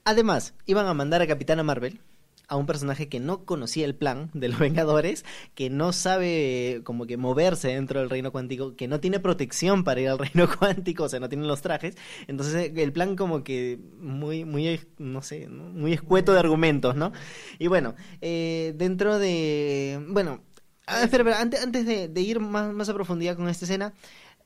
Además, 0.07 0.55
iban 0.67 0.87
a 0.87 0.95
mandar 0.95 1.21
a 1.21 1.27
Capitana 1.27 1.65
Marvel 1.65 2.01
a 2.47 2.55
un 2.55 2.65
personaje 2.65 3.09
que 3.09 3.19
no 3.19 3.45
conocía 3.45 3.85
el 3.85 3.97
plan 3.97 4.31
de 4.35 4.49
los 4.49 4.59
Vengadores, 4.61 5.25
que 5.57 5.69
no 5.69 5.93
sabe 5.93 6.81
como 6.85 7.07
que 7.07 7.17
moverse 7.17 7.69
dentro 7.75 7.99
del 7.99 8.09
reino 8.09 8.31
cuántico, 8.31 8.77
que 8.77 8.87
no 8.87 9.01
tiene 9.01 9.19
protección 9.19 9.83
para 9.83 10.01
ir 10.01 10.09
al 10.09 10.19
reino 10.21 10.49
cuántico, 10.59 11.03
o 11.03 11.09
sea, 11.09 11.19
no 11.19 11.29
tiene 11.29 11.45
los 11.45 11.61
trajes. 11.61 11.97
Entonces, 12.29 12.71
el 12.73 12.93
plan 12.93 13.17
como 13.17 13.43
que 13.43 13.81
muy, 13.99 14.45
muy, 14.45 14.81
no 14.99 15.23
sé, 15.23 15.49
muy 15.49 15.93
escueto 15.95 16.33
de 16.33 16.39
argumentos, 16.39 16.95
¿no? 16.95 17.11
Y 17.59 17.67
bueno, 17.67 17.97
eh, 18.21 18.75
dentro 18.77 19.19
de, 19.19 20.01
bueno, 20.09 20.41
ah, 20.87 21.03
espera, 21.03 21.25
espera, 21.25 21.41
antes, 21.41 21.65
antes 21.65 21.85
de, 21.85 22.07
de 22.07 22.21
ir 22.21 22.39
más, 22.39 22.73
más 22.73 22.89
a 22.89 22.95
profundidad 22.95 23.35
con 23.35 23.49
esta 23.49 23.65
escena, 23.65 23.93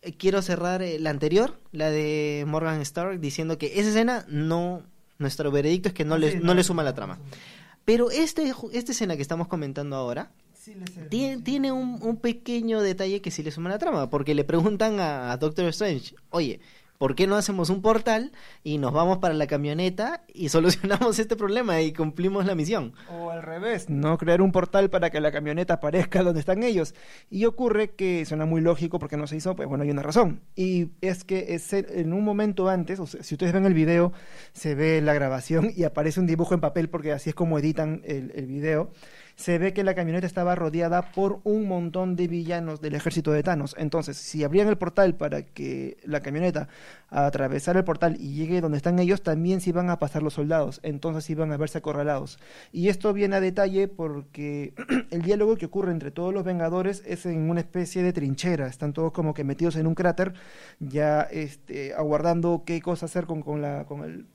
eh, 0.00 0.14
quiero 0.16 0.40
cerrar 0.40 0.80
eh, 0.80 0.98
la 0.98 1.10
anterior, 1.10 1.60
la 1.70 1.90
de 1.90 2.44
Morgan 2.46 2.80
Stark, 2.80 3.20
diciendo 3.20 3.58
que 3.58 3.78
esa 3.78 3.90
escena 3.90 4.24
no, 4.26 4.84
nuestro 5.20 5.50
veredicto 5.52 5.88
es 5.88 5.94
que 5.94 6.04
no, 6.04 6.18
le, 6.18 6.40
no 6.40 6.54
le 6.54 6.64
suma 6.64 6.82
la 6.82 6.94
trama. 6.94 7.18
Pero 7.84 8.10
este, 8.10 8.52
esta 8.72 8.92
escena 8.92 9.14
que 9.16 9.22
estamos 9.22 9.46
comentando 9.48 9.94
ahora 9.96 10.30
Sí, 10.54 10.74
tiene, 11.08 11.36
sí. 11.36 11.42
tiene 11.42 11.72
un, 11.72 11.98
un 12.02 12.16
pequeño 12.18 12.82
detalle 12.82 13.22
que 13.22 13.30
sí 13.30 13.42
le 13.42 13.50
suma 13.50 13.70
la 13.70 13.78
trama, 13.78 14.10
porque 14.10 14.34
le 14.34 14.44
preguntan 14.44 15.00
a, 15.00 15.32
a 15.32 15.36
Doctor 15.38 15.64
Strange, 15.66 16.14
oye, 16.28 16.60
¿por 17.00 17.14
qué 17.14 17.26
no 17.26 17.36
hacemos 17.36 17.70
un 17.70 17.80
portal 17.80 18.30
y 18.62 18.76
nos 18.76 18.92
vamos 18.92 19.18
para 19.18 19.32
la 19.32 19.46
camioneta 19.46 20.22
y 20.34 20.48
solucionamos 20.50 21.18
este 21.18 21.34
problema 21.34 21.80
y 21.80 21.94
cumplimos 21.94 22.44
la 22.44 22.54
misión? 22.54 22.92
O 23.10 23.30
al 23.30 23.42
revés, 23.42 23.88
no 23.88 24.18
crear 24.18 24.42
un 24.42 24.52
portal 24.52 24.90
para 24.90 25.08
que 25.08 25.18
la 25.18 25.32
camioneta 25.32 25.74
aparezca 25.74 26.22
donde 26.22 26.40
están 26.40 26.62
ellos. 26.62 26.94
Y 27.30 27.46
ocurre 27.46 27.92
que 27.92 28.26
suena 28.26 28.44
muy 28.44 28.60
lógico 28.60 28.98
porque 28.98 29.16
no 29.16 29.26
se 29.26 29.36
hizo, 29.36 29.56
pues 29.56 29.66
bueno, 29.66 29.82
hay 29.82 29.90
una 29.90 30.02
razón. 30.02 30.42
Y 30.54 30.90
es 31.00 31.24
que 31.24 31.54
es 31.54 31.72
en 31.72 32.12
un 32.12 32.22
momento 32.22 32.68
antes, 32.68 33.00
o 33.00 33.06
sea, 33.06 33.22
si 33.22 33.34
ustedes 33.34 33.54
ven 33.54 33.64
el 33.64 33.72
video, 33.72 34.12
se 34.52 34.74
ve 34.74 35.00
la 35.00 35.14
grabación 35.14 35.72
y 35.74 35.84
aparece 35.84 36.20
un 36.20 36.26
dibujo 36.26 36.52
en 36.52 36.60
papel 36.60 36.90
porque 36.90 37.12
así 37.12 37.30
es 37.30 37.34
como 37.34 37.58
editan 37.58 38.02
el, 38.04 38.30
el 38.34 38.44
video. 38.46 38.90
Se 39.40 39.56
ve 39.56 39.72
que 39.72 39.84
la 39.84 39.94
camioneta 39.94 40.26
estaba 40.26 40.54
rodeada 40.54 41.12
por 41.12 41.40
un 41.44 41.66
montón 41.66 42.14
de 42.14 42.28
villanos 42.28 42.82
del 42.82 42.94
ejército 42.94 43.32
de 43.32 43.42
Thanos. 43.42 43.74
Entonces, 43.78 44.18
si 44.18 44.44
abrían 44.44 44.68
el 44.68 44.76
portal 44.76 45.14
para 45.14 45.40
que 45.40 45.96
la 46.04 46.20
camioneta 46.20 46.68
atravesara 47.08 47.78
el 47.78 47.86
portal 47.86 48.18
y 48.20 48.34
llegue 48.34 48.60
donde 48.60 48.76
están 48.76 48.98
ellos, 48.98 49.22
también 49.22 49.62
se 49.62 49.70
iban 49.70 49.88
a 49.88 49.98
pasar 49.98 50.22
los 50.22 50.34
soldados. 50.34 50.78
Entonces 50.82 51.30
iban 51.30 51.52
a 51.52 51.56
verse 51.56 51.78
acorralados. 51.78 52.38
Y 52.70 52.88
esto 52.88 53.14
viene 53.14 53.36
a 53.36 53.40
detalle 53.40 53.88
porque 53.88 54.74
el 55.10 55.22
diálogo 55.22 55.56
que 55.56 55.64
ocurre 55.64 55.92
entre 55.92 56.10
todos 56.10 56.34
los 56.34 56.44
Vengadores 56.44 57.02
es 57.06 57.24
en 57.24 57.48
una 57.48 57.60
especie 57.60 58.02
de 58.02 58.12
trinchera. 58.12 58.66
Están 58.66 58.92
todos 58.92 59.10
como 59.10 59.32
que 59.32 59.44
metidos 59.44 59.76
en 59.76 59.86
un 59.86 59.94
cráter, 59.94 60.34
ya 60.80 61.22
este, 61.22 61.94
aguardando 61.94 62.64
qué 62.66 62.82
cosa 62.82 63.06
hacer 63.06 63.24
con, 63.24 63.40
con, 63.40 63.62
la, 63.62 63.86
con 63.86 64.04
el 64.04 64.26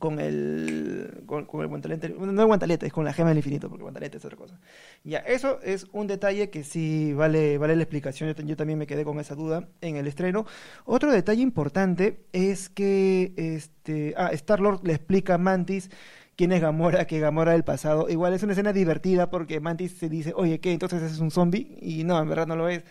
con 0.00 0.18
el 0.18 1.22
con, 1.26 1.44
con 1.44 1.60
el 1.60 1.68
guantelete, 1.68 2.08
no 2.08 2.42
el 2.42 2.46
guantelete, 2.46 2.86
es 2.86 2.92
con 2.92 3.04
la 3.04 3.12
gema 3.12 3.28
del 3.28 3.38
infinito, 3.38 3.68
porque 3.68 3.82
el 3.82 3.84
guantelete 3.84 4.16
es 4.16 4.24
otra 4.24 4.36
cosa. 4.36 4.58
Ya, 5.04 5.18
eso 5.18 5.60
es 5.62 5.86
un 5.92 6.08
detalle 6.08 6.50
que 6.50 6.64
sí 6.64 7.12
vale, 7.12 7.58
vale 7.58 7.76
la 7.76 7.82
explicación, 7.84 8.34
yo, 8.34 8.42
yo 8.42 8.56
también 8.56 8.78
me 8.78 8.88
quedé 8.88 9.04
con 9.04 9.20
esa 9.20 9.36
duda 9.36 9.68
en 9.80 9.94
el 9.94 10.08
estreno. 10.08 10.46
Otro 10.84 11.12
detalle 11.12 11.42
importante 11.42 12.24
es 12.32 12.68
que 12.68 13.32
este, 13.36 14.14
ah, 14.16 14.30
Star-Lord 14.32 14.80
le 14.84 14.94
explica 14.94 15.34
a 15.34 15.38
Mantis 15.38 15.90
quién 16.34 16.52
es 16.52 16.60
Gamora, 16.62 17.06
que 17.06 17.20
Gamora 17.20 17.52
del 17.52 17.64
pasado. 17.64 18.08
Igual 18.08 18.32
es 18.34 18.42
una 18.42 18.52
escena 18.52 18.72
divertida 18.72 19.30
porque 19.30 19.60
Mantis 19.60 19.92
se 19.98 20.08
dice, 20.08 20.32
oye, 20.34 20.58
¿qué? 20.60 20.72
Entonces 20.72 21.02
es 21.02 21.18
un 21.20 21.30
zombie. 21.30 21.76
Y 21.82 22.04
no, 22.04 22.18
en 22.20 22.28
verdad 22.28 22.46
no 22.46 22.56
lo 22.56 22.68
es. 22.68 22.82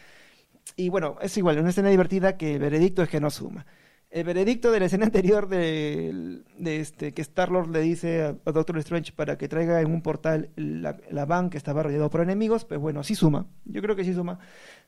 Y 0.75 0.89
bueno, 0.89 1.17
es 1.21 1.35
igual, 1.37 1.59
una 1.59 1.69
escena 1.69 1.89
divertida 1.89 2.37
que 2.37 2.55
el 2.55 2.59
veredicto 2.59 3.01
es 3.01 3.09
que 3.09 3.19
no 3.19 3.29
suma. 3.31 3.65
El 4.11 4.23
veredicto 4.23 4.71
de 4.71 4.79
la 4.79 4.87
escena 4.87 5.05
anterior 5.05 5.47
de, 5.47 6.41
este 6.65 7.13
que 7.13 7.21
Star-Lord 7.21 7.69
le 7.69 7.81
dice 7.81 8.23
a, 8.23 8.51
Doctor 8.51 8.79
Strange 8.79 9.11
para 9.11 9.37
que 9.37 9.47
traiga 9.47 9.81
en 9.81 9.91
un 9.91 10.01
portal 10.01 10.49
la, 10.55 10.97
la 11.11 11.25
van 11.25 11.51
que 11.51 11.57
estaba 11.57 11.83
rodeado 11.83 12.09
por 12.09 12.21
enemigos, 12.21 12.65
pues 12.65 12.79
bueno, 12.79 13.03
sí 13.03 13.13
suma. 13.13 13.45
Yo 13.65 13.83
creo 13.83 13.95
que 13.95 14.03
sí 14.03 14.15
suma. 14.15 14.39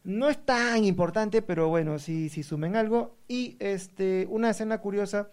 No 0.03 0.27
es 0.27 0.43
tan 0.43 0.83
importante, 0.85 1.43
pero 1.43 1.67
bueno, 1.69 1.99
sí, 1.99 2.29
sí 2.29 2.41
sumen 2.41 2.75
algo. 2.75 3.15
Y 3.27 3.57
este, 3.59 4.25
una 4.27 4.49
escena 4.49 4.79
curiosa 4.79 5.29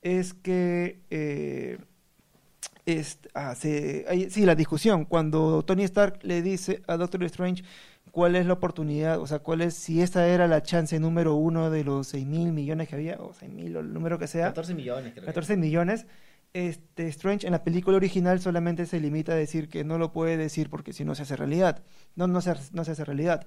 es 0.00 0.32
que 0.32 1.00
eh, 1.10 1.78
ah, 3.34 3.54
sí, 3.54 4.44
la 4.44 4.54
discusión, 4.54 5.04
cuando 5.04 5.62
Tony 5.64 5.84
Stark 5.84 6.20
le 6.22 6.42
dice 6.42 6.82
a 6.86 6.96
Doctor 6.96 7.24
Strange 7.24 7.62
cuál 8.10 8.36
es 8.36 8.46
la 8.46 8.54
oportunidad, 8.54 9.20
o 9.20 9.26
sea, 9.26 9.38
cuál 9.40 9.60
es, 9.60 9.74
si 9.74 10.02
esta 10.02 10.26
era 10.26 10.46
la 10.46 10.62
chance 10.62 10.98
número 10.98 11.34
uno 11.34 11.70
de 11.70 11.84
los 11.84 12.08
6 12.08 12.26
mil 12.26 12.52
millones 12.52 12.88
que 12.88 12.96
había, 12.96 13.16
o 13.20 13.32
6 13.32 13.50
mil, 13.52 13.76
o 13.76 13.80
el 13.80 13.92
número 13.92 14.18
que 14.18 14.26
sea. 14.26 14.46
14 14.46 14.74
millones, 14.74 15.12
creo. 15.12 15.26
14 15.26 15.56
millones. 15.56 16.06
Este, 16.54 17.08
Strange 17.08 17.46
en 17.46 17.52
la 17.52 17.62
película 17.62 17.98
original 17.98 18.40
solamente 18.40 18.86
se 18.86 19.00
limita 19.00 19.32
a 19.32 19.36
decir 19.36 19.68
que 19.68 19.84
no 19.84 19.98
lo 19.98 20.12
puede 20.12 20.36
decir 20.36 20.70
porque 20.70 20.92
si 20.92 21.04
no 21.04 21.14
se 21.14 21.22
hace 21.22 21.36
realidad. 21.36 21.82
No, 22.16 22.26
no 22.26 22.40
se, 22.40 22.54
no 22.72 22.84
se 22.84 22.92
hace 22.92 23.04
realidad. 23.04 23.46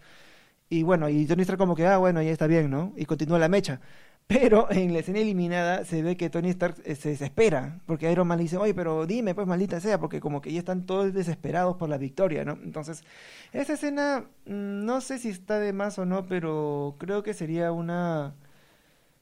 Y 0.69 0.83
bueno, 0.83 1.09
y 1.09 1.25
Tony 1.25 1.41
Stark 1.41 1.57
como 1.57 1.75
que, 1.75 1.85
ah, 1.85 1.97
bueno, 1.97 2.21
ya 2.21 2.31
está 2.31 2.47
bien, 2.47 2.69
¿no? 2.69 2.93
Y 2.95 3.05
continúa 3.05 3.39
la 3.39 3.49
mecha. 3.49 3.81
Pero 4.27 4.71
en 4.71 4.93
la 4.93 4.99
escena 4.99 5.19
eliminada 5.19 5.83
se 5.83 6.01
ve 6.01 6.15
que 6.15 6.29
Tony 6.29 6.49
Stark 6.51 6.75
eh, 6.85 6.95
se 6.95 7.09
desespera, 7.09 7.81
porque 7.85 8.11
Iron 8.11 8.27
Man 8.27 8.37
le 8.37 8.43
dice, 8.43 8.57
oye, 8.57 8.73
pero 8.73 9.05
dime, 9.05 9.35
pues 9.35 9.45
maldita 9.45 9.79
sea, 9.81 9.99
porque 9.99 10.21
como 10.21 10.41
que 10.41 10.53
ya 10.53 10.59
están 10.59 10.85
todos 10.85 11.13
desesperados 11.13 11.75
por 11.75 11.89
la 11.89 11.97
victoria, 11.97 12.45
¿no? 12.45 12.53
Entonces, 12.63 13.03
esa 13.51 13.73
escena, 13.73 14.25
mm, 14.45 14.85
no 14.85 15.01
sé 15.01 15.19
si 15.19 15.29
está 15.29 15.59
de 15.59 15.73
más 15.73 15.99
o 15.99 16.05
no, 16.05 16.27
pero 16.27 16.95
creo 16.97 17.23
que 17.23 17.33
sería 17.33 17.71
una... 17.71 18.35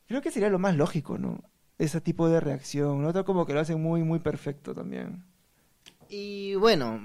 Creo 0.08 0.22
que 0.22 0.32
sería 0.32 0.50
lo 0.50 0.60
más 0.60 0.75
lógico, 0.75 1.18
¿no? 1.18 1.44
Ese 1.77 2.01
tipo 2.01 2.29
de 2.29 2.39
reacción, 2.39 3.01
¿no? 3.01 3.25
Como 3.25 3.46
que 3.46 3.53
lo 3.53 3.62
hacen 3.62 3.82
muy, 3.82 4.03
muy 4.03 4.20
perfecto 4.20 4.75
también. 4.75 5.24
Y 6.10 6.56
bueno, 6.56 7.00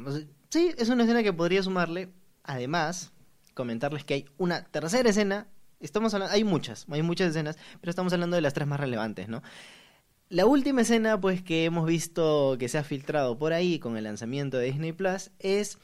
sí, 0.49 0.75
es 0.79 0.89
una 0.89 1.05
escena 1.05 1.23
que 1.23 1.33
podría 1.33 1.63
sumarle, 1.63 2.11
además, 2.43 3.13
comentarles 3.53 4.05
que 4.05 4.15
hay 4.15 4.27
una 4.39 4.65
tercera 4.65 5.09
escena. 5.11 5.47
Estamos 5.85 6.15
hablando, 6.15 6.35
hay 6.35 6.45
muchas, 6.45 6.87
hay 6.91 7.03
muchas 7.03 7.29
escenas, 7.29 7.59
pero 7.81 7.91
estamos 7.91 8.13
hablando 8.15 8.37
de 8.37 8.41
las 8.41 8.55
tres 8.55 8.67
más 8.67 8.81
relevantes, 8.81 9.29
¿no? 9.29 9.43
La 10.31 10.47
última 10.47 10.81
escena, 10.81 11.21
pues, 11.21 11.43
que 11.43 11.67
hemos 11.67 11.87
visto 11.87 12.57
que 12.59 12.71
se 12.71 12.79
ha 12.79 12.85
filtrado 12.85 13.39
por 13.39 13.53
ahí 13.53 13.79
con 13.79 13.99
el 13.99 14.05
lanzamiento 14.05 14.57
de 14.57 14.67
Disney 14.67 14.93
Plus 14.93 15.31
es 15.39 15.77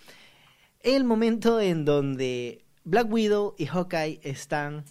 el 0.80 1.04
momento 1.04 1.60
en 1.60 1.84
donde 1.84 2.64
Black 2.84 3.12
Widow 3.12 3.54
y 3.58 3.66
Hawkeye 3.66 4.20
están 4.22 4.84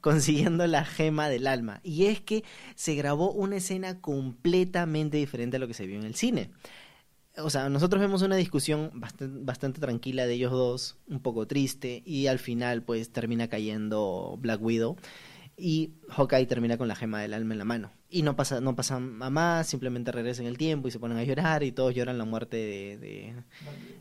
consiguiendo 0.00 0.64
la 0.68 0.84
gema 0.84 1.28
del 1.28 1.48
alma. 1.48 1.80
Y 1.82 2.06
es 2.06 2.20
que 2.20 2.44
se 2.76 2.94
grabó 2.94 3.32
una 3.32 3.56
escena 3.56 4.00
completamente 4.00 5.16
diferente 5.16 5.56
a 5.56 5.60
lo 5.60 5.66
que 5.66 5.74
se 5.74 5.88
vio 5.88 5.98
en 5.98 6.04
el 6.04 6.14
cine 6.14 6.50
o 7.38 7.50
sea, 7.50 7.68
nosotros 7.68 8.00
vemos 8.00 8.22
una 8.22 8.36
discusión 8.36 8.90
bastante, 8.94 9.80
tranquila 9.80 10.26
de 10.26 10.34
ellos 10.34 10.52
dos, 10.52 10.96
un 11.08 11.20
poco 11.20 11.46
triste, 11.46 12.02
y 12.04 12.26
al 12.26 12.38
final 12.38 12.82
pues 12.82 13.10
termina 13.10 13.48
cayendo 13.48 14.36
Black 14.40 14.60
Widow 14.62 14.96
y 15.56 15.92
Hawkeye 16.08 16.46
termina 16.46 16.76
con 16.76 16.88
la 16.88 16.96
gema 16.96 17.20
del 17.20 17.34
alma 17.34 17.54
en 17.54 17.58
la 17.58 17.64
mano. 17.64 17.92
Y 18.08 18.22
no 18.22 18.36
pasa, 18.36 18.60
no 18.60 18.76
pasa 18.76 18.96
a 18.96 19.00
más, 19.00 19.66
simplemente 19.66 20.12
regresan 20.12 20.46
el 20.46 20.58
tiempo 20.58 20.88
y 20.88 20.90
se 20.90 20.98
ponen 20.98 21.16
a 21.18 21.24
llorar 21.24 21.62
y 21.62 21.72
todos 21.72 21.94
lloran 21.94 22.18
la 22.18 22.24
muerte 22.24 22.56
de, 22.56 22.98
de, 22.98 23.34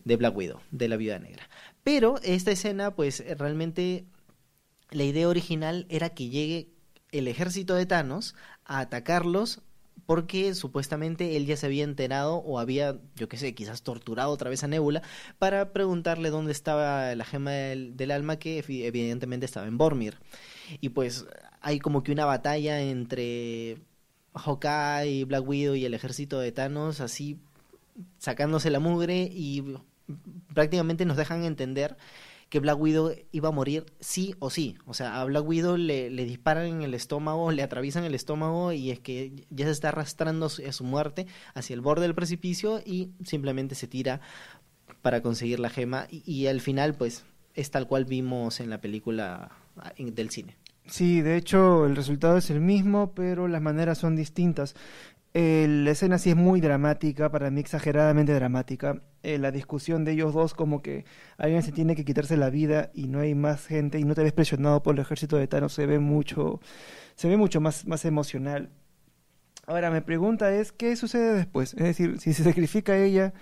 de 0.03 0.15
Black 0.17 0.35
Widow, 0.35 0.59
de 0.71 0.89
la 0.89 0.97
viuda 0.97 1.19
negra. 1.19 1.49
Pero 1.83 2.15
esta 2.23 2.51
escena 2.51 2.95
pues 2.95 3.23
realmente 3.37 4.05
la 4.89 5.03
idea 5.03 5.29
original 5.29 5.85
era 5.89 6.09
que 6.09 6.29
llegue 6.29 6.73
el 7.11 7.27
ejército 7.27 7.75
de 7.75 7.85
Thanos 7.85 8.35
a 8.65 8.79
atacarlos 8.79 9.61
porque 10.11 10.53
supuestamente 10.55 11.37
él 11.37 11.45
ya 11.45 11.55
se 11.55 11.67
había 11.67 11.85
enterado 11.85 12.35
o 12.35 12.59
había, 12.59 12.97
yo 13.15 13.29
qué 13.29 13.37
sé, 13.37 13.55
quizás 13.55 13.81
torturado 13.81 14.29
otra 14.29 14.49
vez 14.49 14.61
a 14.61 14.67
Nebula 14.67 15.03
para 15.39 15.71
preguntarle 15.71 16.31
dónde 16.31 16.51
estaba 16.51 17.15
la 17.15 17.23
gema 17.23 17.51
del, 17.51 18.11
alma 18.11 18.35
que 18.35 18.57
evidentemente 18.67 19.45
estaba 19.45 19.67
en 19.67 19.77
Bormir. 19.77 20.17
Y 20.81 20.89
pues 20.89 21.27
hay 21.61 21.79
como 21.79 22.03
que 22.03 22.11
una 22.11 22.25
batalla 22.25 22.81
entre 22.81 23.77
Hawkeye, 24.33 25.23
Black 25.23 25.47
Widow 25.47 25.75
y 25.75 25.85
el 25.85 25.93
ejército 25.93 26.41
de 26.41 26.51
Thanos 26.51 26.99
así 26.99 27.39
sacándose 28.17 28.69
la 28.69 28.81
mugre 28.81 29.29
y 29.31 29.63
prácticamente 30.53 31.05
nos 31.05 31.15
dejan 31.15 31.45
entender 31.45 31.95
que 32.51 32.59
Black 32.59 32.77
Widow 32.77 33.15
iba 33.31 33.47
a 33.47 33.53
morir 33.53 33.85
sí 34.01 34.35
o 34.39 34.49
sí. 34.49 34.75
O 34.85 34.93
sea, 34.93 35.21
a 35.21 35.23
Black 35.23 35.47
Widow 35.47 35.77
le, 35.77 36.09
le 36.09 36.25
disparan 36.25 36.65
en 36.65 36.81
el 36.81 36.93
estómago, 36.93 37.49
le 37.53 37.63
atraviesan 37.63 38.03
el 38.03 38.13
estómago 38.13 38.73
y 38.73 38.91
es 38.91 38.99
que 38.99 39.45
ya 39.49 39.65
se 39.65 39.71
está 39.71 39.87
arrastrando 39.87 40.47
a 40.47 40.71
su 40.73 40.83
muerte 40.83 41.27
hacia 41.53 41.73
el 41.73 41.79
borde 41.79 42.01
del 42.01 42.13
precipicio 42.13 42.81
y 42.85 43.11
simplemente 43.23 43.73
se 43.73 43.87
tira 43.87 44.19
para 45.01 45.21
conseguir 45.21 45.61
la 45.61 45.69
gema 45.69 46.07
y, 46.11 46.29
y 46.29 46.47
al 46.47 46.59
final 46.59 46.93
pues 46.93 47.23
es 47.55 47.71
tal 47.71 47.87
cual 47.87 48.03
vimos 48.03 48.59
en 48.59 48.69
la 48.69 48.81
película 48.81 49.51
del 49.97 50.29
cine. 50.29 50.57
Sí, 50.87 51.21
de 51.21 51.37
hecho 51.37 51.85
el 51.85 51.95
resultado 51.95 52.37
es 52.37 52.49
el 52.49 52.59
mismo, 52.59 53.13
pero 53.13 53.47
las 53.47 53.61
maneras 53.61 53.97
son 53.97 54.17
distintas. 54.17 54.75
Eh, 55.33 55.65
la 55.69 55.91
escena 55.91 56.17
sí 56.17 56.29
es 56.29 56.35
muy 56.35 56.59
dramática, 56.59 57.31
para 57.31 57.49
mí 57.51 57.61
exageradamente 57.61 58.33
dramática. 58.33 59.01
Eh, 59.23 59.37
la 59.37 59.51
discusión 59.51 60.03
de 60.03 60.11
ellos 60.13 60.33
dos 60.33 60.53
como 60.53 60.81
que 60.81 61.05
alguien 61.37 61.63
se 61.63 61.71
tiene 61.71 61.95
que 61.95 62.03
quitarse 62.03 62.35
la 62.37 62.49
vida 62.49 62.91
y 62.93 63.07
no 63.07 63.19
hay 63.19 63.33
más 63.35 63.65
gente 63.67 63.99
y 63.99 64.03
no 64.03 64.15
te 64.15 64.23
ves 64.23 64.33
presionado 64.33 64.83
por 64.83 64.95
el 64.95 65.01
ejército 65.01 65.37
de 65.37 65.47
Thanos, 65.47 65.73
se 65.73 65.85
ve 65.85 65.99
mucho, 65.99 66.59
se 67.15 67.29
ve 67.29 67.37
mucho 67.37 67.61
más, 67.61 67.85
más 67.87 68.03
emocional. 68.05 68.71
Ahora, 69.67 69.91
mi 69.91 70.01
pregunta 70.01 70.53
es, 70.53 70.71
¿qué 70.71 70.95
sucede 70.95 71.33
después? 71.33 71.73
Es 71.75 71.83
decir, 71.83 72.19
si 72.19 72.33
se 72.33 72.43
sacrifica 72.43 72.97
ella, 72.97 73.33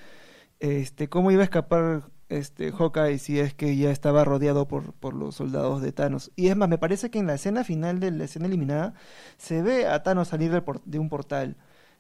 este, 0.60 1.10
¿cómo 1.10 1.31
iba 1.31 1.41
a 1.41 1.46
escapar 1.46 2.03
este 2.29 2.72
Hawkeye 2.72 3.17
si 3.17 3.39
es 3.39 3.53
que 3.55 3.75
ya 3.77 3.91
estaba 3.91 4.24
rodeado 4.25 4.67
por, 4.67 4.93
por 4.93 5.15
los 5.15 5.36
soldados 5.36 5.81
de 5.81 5.91
Thanos? 5.91 6.31
Y 6.36 6.50
es 6.50 6.55
más, 6.58 6.69
me 6.69 6.77
parece 6.77 7.10
que 7.10 7.19
en 7.19 7.27
la 7.27 7.36
escena 7.36 7.63
final 7.63 8.00
de 8.00 8.12
la 8.12 8.25
escena 8.25 8.48
eliminada 8.48 8.93
se 9.38 9.62
ve 9.63 9.88
a 9.88 10.03
Thanos 10.03 10.27
salir 10.27 10.51
de 10.86 11.00
un 11.00 11.10
portal. 11.10 11.58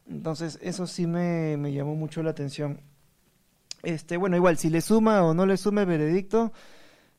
Entonces, 0.09 0.57
eso 0.61 0.87
sí 0.87 1.05
me, 1.05 1.55
me, 1.57 1.71
llamó 1.71 1.95
mucho 1.95 2.23
la 2.23 2.31
atención. 2.31 2.81
Este, 3.83 4.17
bueno, 4.17 4.35
igual, 4.35 4.57
si 4.57 4.69
le 4.69 4.81
suma 4.81 5.23
o 5.23 5.33
no 5.33 5.45
le 5.45 5.55
suma 5.55 5.81
el 5.81 5.87
veredicto, 5.87 6.51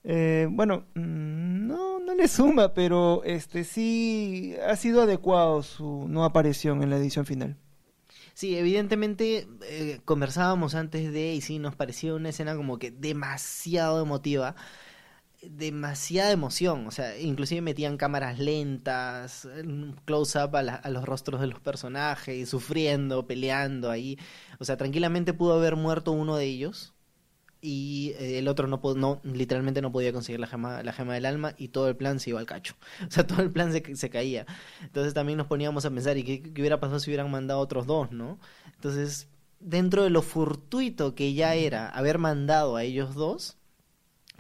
eh, 0.03 0.49
bueno, 0.51 0.87
no, 0.95 2.01
no 2.01 2.15
le 2.15 2.29
suma, 2.29 2.75
pero 2.75 3.23
este 3.25 3.65
sí 3.65 4.55
ha 4.67 4.75
sido 4.77 5.03
adecuado 5.03 5.63
su 5.63 6.07
no 6.09 6.25
aparición 6.25 6.83
en 6.83 6.91
la 6.91 6.97
edición 6.97 7.27
final. 7.27 7.57
Sí, 8.35 8.57
evidentemente 8.57 9.47
eh, 9.69 10.01
conversábamos 10.05 10.75
antes 10.75 11.13
de 11.13 11.35
y 11.35 11.41
sí 11.43 11.59
nos 11.59 11.77
parecía 11.77 12.15
una 12.15 12.31
escena 12.31 12.57
como 12.57 12.79
que 12.79 12.91
demasiado 12.91 14.03
emotiva 14.03 14.57
demasiada 15.43 16.33
emoción, 16.33 16.87
o 16.87 16.91
sea, 16.91 17.19
inclusive 17.19 17.63
metían 17.63 17.97
cámaras 17.97 18.39
lentas, 18.39 19.49
close-up 20.05 20.55
a, 20.57 20.61
a, 20.61 20.91
los 20.91 21.05
rostros 21.05 21.41
de 21.41 21.47
los 21.47 21.61
personajes, 21.61 22.49
sufriendo, 22.49 23.27
peleando 23.27 23.91
ahí, 23.91 24.19
o 24.59 24.65
sea, 24.65 24.77
tranquilamente 24.77 25.33
pudo 25.33 25.55
haber 25.55 25.77
muerto 25.77 26.13
uno 26.13 26.37
de 26.37 26.45
ellos 26.45 26.95
y 27.63 28.13
eh, 28.19 28.39
el 28.39 28.49
otro 28.49 28.67
no, 28.67 29.21
literalmente 29.25 29.83
no 29.83 29.93
podía 29.93 30.13
conseguir 30.13 30.41
la 30.41 30.47
gema, 30.47 30.83
la 30.83 30.93
gema 30.93 31.15
del 31.15 31.27
alma 31.27 31.55
y 31.59 31.69
todo 31.69 31.89
el 31.89 31.97
plan 31.97 32.21
se 32.21 32.31
iba 32.31 32.41
al 32.41 32.47
cacho, 32.47 32.75
o 33.09 33.11
sea, 33.11 33.27
todo 33.27 33.43
el 33.43 33.51
plan 33.51 33.73
se, 33.73 33.97
se 33.97 34.11
caía, 34.11 34.47
entonces 34.83 35.15
también 35.15 35.39
nos 35.39 35.47
poníamos 35.47 35.85
a 35.85 35.91
pensar, 35.91 36.17
¿y 36.19 36.25
qué, 36.25 36.43
qué 36.43 36.61
hubiera 36.61 36.81
pasado 36.81 37.01
si 37.01 37.11
hubieran 37.11 37.31
mandado 37.31 37.61
otros 37.61 37.87
dos, 37.87 38.13
no? 38.13 38.39
Entonces, 38.75 39.29
dentro 39.59 40.05
de 40.05 40.11
lo 40.11 40.23
fortuito 40.23 41.15
que 41.15 41.35
ya 41.35 41.55
era 41.55 41.89
haber 41.89 42.19
mandado 42.19 42.77
a 42.77 42.83
ellos 42.83 43.15
dos, 43.15 43.60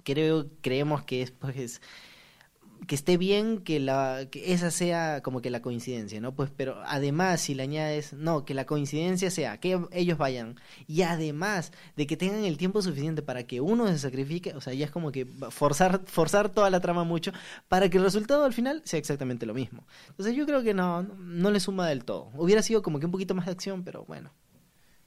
creo, 0.04 0.48
creemos 0.62 1.04
que 1.04 1.22
es 1.22 1.30
pues 1.30 1.80
que 2.86 2.94
esté 2.94 3.16
bien 3.16 3.58
que 3.58 3.80
la 3.80 4.26
que 4.30 4.52
esa 4.52 4.70
sea 4.70 5.22
como 5.22 5.42
que 5.42 5.50
la 5.50 5.62
coincidencia, 5.62 6.20
¿no? 6.20 6.34
Pues 6.34 6.50
pero 6.56 6.80
además 6.86 7.40
si 7.40 7.54
le 7.54 7.62
añades, 7.62 8.12
no, 8.12 8.44
que 8.44 8.54
la 8.54 8.66
coincidencia 8.66 9.30
sea 9.30 9.58
que 9.58 9.80
ellos 9.92 10.18
vayan 10.18 10.56
y 10.86 11.02
además 11.02 11.72
de 11.96 12.06
que 12.06 12.16
tengan 12.16 12.44
el 12.44 12.56
tiempo 12.56 12.82
suficiente 12.82 13.22
para 13.22 13.44
que 13.44 13.60
uno 13.60 13.86
se 13.88 13.98
sacrifique, 13.98 14.54
o 14.54 14.60
sea, 14.60 14.74
ya 14.74 14.86
es 14.86 14.90
como 14.90 15.12
que 15.12 15.26
forzar 15.50 16.02
forzar 16.06 16.48
toda 16.50 16.70
la 16.70 16.80
trama 16.80 17.04
mucho 17.04 17.32
para 17.68 17.88
que 17.88 17.98
el 17.98 18.04
resultado 18.04 18.44
al 18.44 18.52
final 18.52 18.82
sea 18.84 18.98
exactamente 18.98 19.46
lo 19.46 19.54
mismo. 19.54 19.86
Entonces 20.08 20.34
yo 20.34 20.46
creo 20.46 20.62
que 20.62 20.74
no 20.74 21.02
no 21.02 21.50
le 21.50 21.60
suma 21.60 21.88
del 21.88 22.04
todo. 22.04 22.30
Hubiera 22.34 22.62
sido 22.62 22.82
como 22.82 22.98
que 23.00 23.06
un 23.06 23.12
poquito 23.12 23.34
más 23.34 23.46
de 23.46 23.52
acción, 23.52 23.84
pero 23.84 24.04
bueno. 24.04 24.32